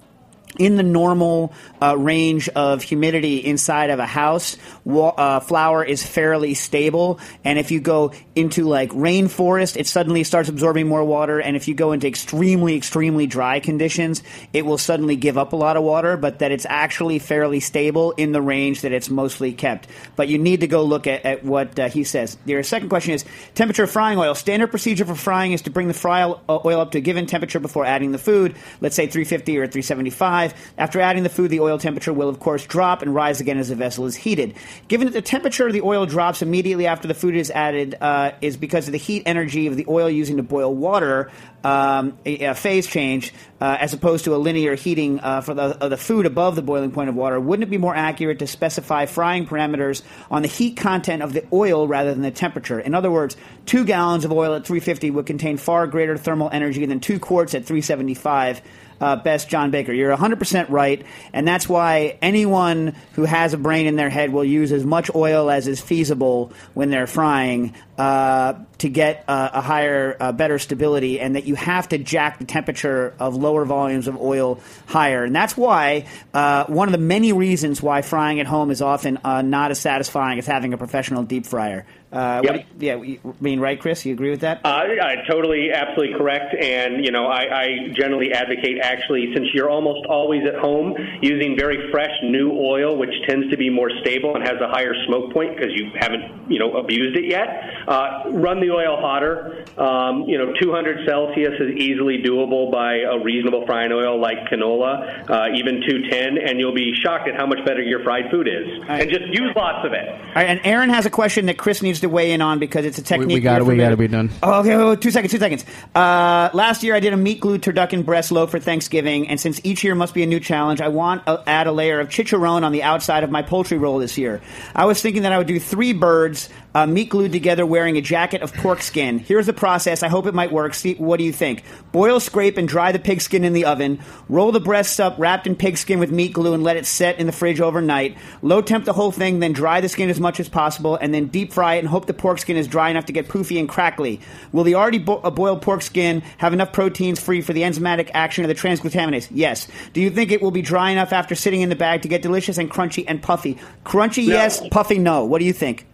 [0.59, 6.05] in the normal uh, range of humidity inside of a house, wa- uh, flour is
[6.05, 7.21] fairly stable.
[7.45, 11.41] And if you go into like rainforest, it suddenly starts absorbing more water.
[11.41, 14.23] And if you go into extremely, extremely dry conditions,
[14.53, 16.17] it will suddenly give up a lot of water.
[16.17, 19.89] But that it's actually fairly stable in the range that it's mostly kept.
[20.17, 22.37] But you need to go look at, at what uh, he says.
[22.45, 23.25] Your second question is
[23.55, 24.35] temperature of frying oil.
[24.35, 27.61] Standard procedure for frying is to bring the fry oil up to a given temperature
[27.61, 28.57] before adding the food.
[28.81, 30.40] Let's say 350 or 375.
[30.79, 33.69] After adding the food, the oil temperature will, of course, drop and rise again as
[33.69, 34.55] the vessel is heated.
[34.89, 38.33] Given that the temperature of the oil drops immediately after the food is added, uh,
[38.41, 41.31] is because of the heat energy of the oil using to boil water,
[41.65, 45.75] um, a, a phase change, uh, as opposed to a linear heating uh, for the,
[45.89, 47.39] the food above the boiling point of water.
[47.39, 51.45] Wouldn't it be more accurate to specify frying parameters on the heat content of the
[51.53, 52.81] oil rather than the temperature?
[52.81, 53.37] In other words,
[53.67, 57.55] two gallons of oil at 350 would contain far greater thermal energy than two quarts
[57.55, 58.63] at 375
[59.01, 59.93] uh, best John Baker.
[59.93, 64.45] You're 100% right, and that's why anyone who has a brain in their head will
[64.45, 69.61] use as much oil as is feasible when they're frying uh, to get uh, a
[69.61, 74.09] higher, uh, better stability, and that you have to jack the temperature of lower volumes
[74.09, 75.25] of oil higher.
[75.25, 79.19] And that's why uh, one of the many reasons why frying at home is often
[79.23, 81.85] uh, not as satisfying as having a professional deep fryer.
[82.13, 82.65] Uh, Yep.
[82.79, 84.05] do yeah, you- I mean, right, Chris?
[84.05, 84.61] You agree with that?
[84.65, 86.55] Uh, I totally, absolutely correct.
[86.61, 91.57] And, you know, I, I generally advocate actually, since you're almost always at home, using
[91.57, 95.33] very fresh new oil, which tends to be more stable and has a higher smoke
[95.33, 97.47] point because you haven't, you know, abused it yet.
[97.87, 99.65] Uh, run the oil hotter.
[99.79, 105.31] Um, you know, 200 Celsius is easily doable by a reasonable frying oil like canola,
[105.31, 108.67] uh, even 210, and you'll be shocked at how much better your fried food is.
[108.89, 109.03] right.
[109.03, 110.09] And just use lots of it.
[110.09, 112.85] All right, and Aaron has a question that Chris needs to weigh in on because
[112.85, 113.29] it's a technique.
[113.37, 113.65] we got it.
[113.65, 114.31] We got to be done.
[114.43, 115.65] Oh, okay, wait, wait, two seconds, two seconds.
[115.95, 119.61] Uh, last year I did a meat glued turducken breast loaf for Thanksgiving, and since
[119.65, 122.63] each year must be a new challenge, I want to add a layer of chicharron
[122.63, 124.41] on the outside of my poultry roll this year.
[124.75, 128.01] I was thinking that I would do three birds, uh, meat glued together, wearing a
[128.01, 129.19] jacket of pork skin.
[129.19, 130.03] Here's the process.
[130.03, 130.75] I hope it might work.
[130.75, 131.65] See, what do you think?
[131.93, 133.99] Boil, scrape, and dry the pig skin in the oven.
[134.29, 137.19] Roll the breasts up, wrapped in pig skin with meat glue, and let it set
[137.19, 138.17] in the fridge overnight.
[138.43, 141.27] Low temp the whole thing, then dry the skin as much as possible, and then
[141.27, 143.69] deep fry it and hope the pork skin is dry enough to get poofy and
[143.69, 144.21] crackly.
[144.53, 148.11] Will the already bo- uh, boiled pork skin have enough proteins free for the enzymatic
[148.15, 149.29] action of the transglutaminase?
[149.33, 149.67] Yes.
[149.93, 152.23] Do you think it will be dry enough after sitting in the bag to get
[152.23, 153.59] delicious and crunchy and puffy?
[153.85, 154.35] Crunchy, No.
[154.35, 154.63] yes.
[154.69, 155.25] Puffy, no.
[155.25, 155.87] What do you think?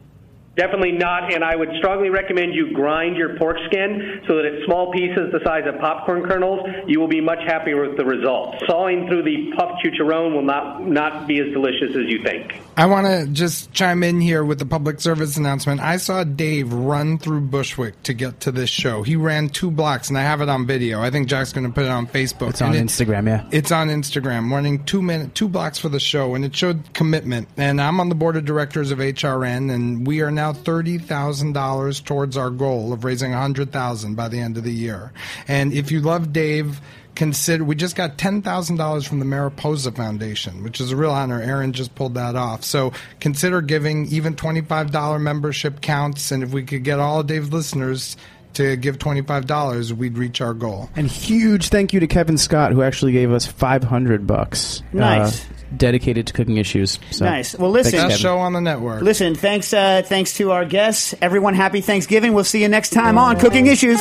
[0.56, 4.64] Definitely not, and I would strongly recommend you grind your pork skin so that it's
[4.64, 6.60] small pieces the size of popcorn kernels.
[6.86, 8.54] You will be much happier with the result.
[8.66, 12.65] Sawing through the puffed chicharron will not not be as delicious as you think.
[12.78, 15.80] I want to just chime in here with the public service announcement.
[15.80, 19.02] I saw Dave run through Bushwick to get to this show.
[19.02, 21.00] He ran two blocks, and I have it on video.
[21.00, 22.50] I think Jack's going to put it on Facebook.
[22.50, 23.48] It's on it- Instagram, yeah.
[23.50, 27.48] It's on Instagram, running two minute two blocks for the show, and it showed commitment.
[27.56, 31.52] And I'm on the board of directors of HRN, and we are now thirty thousand
[31.54, 35.12] dollars towards our goal of raising a hundred thousand by the end of the year.
[35.48, 36.80] And if you love Dave.
[37.16, 41.10] Consider we just got ten thousand dollars from the Mariposa Foundation, which is a real
[41.10, 41.40] honor.
[41.40, 42.62] Aaron just pulled that off.
[42.62, 44.06] So consider giving.
[44.06, 48.16] Even twenty five dollar membership counts, and if we could get all of Dave's listeners
[48.54, 50.90] to give twenty five dollars, we'd reach our goal.
[50.94, 54.82] And huge thank you to Kevin Scott, who actually gave us 500 bucks.
[54.92, 55.44] Nice.
[55.44, 56.98] Uh, dedicated to cooking issues.
[57.10, 57.54] So, Nice.
[57.58, 59.02] Well, listen- thanks, Best show on the network.
[59.02, 61.14] Listen, thanks, uh, thanks to our guests.
[61.20, 62.34] Everyone, happy Thanksgiving.
[62.34, 64.00] We'll see you next time on Cooking Issues.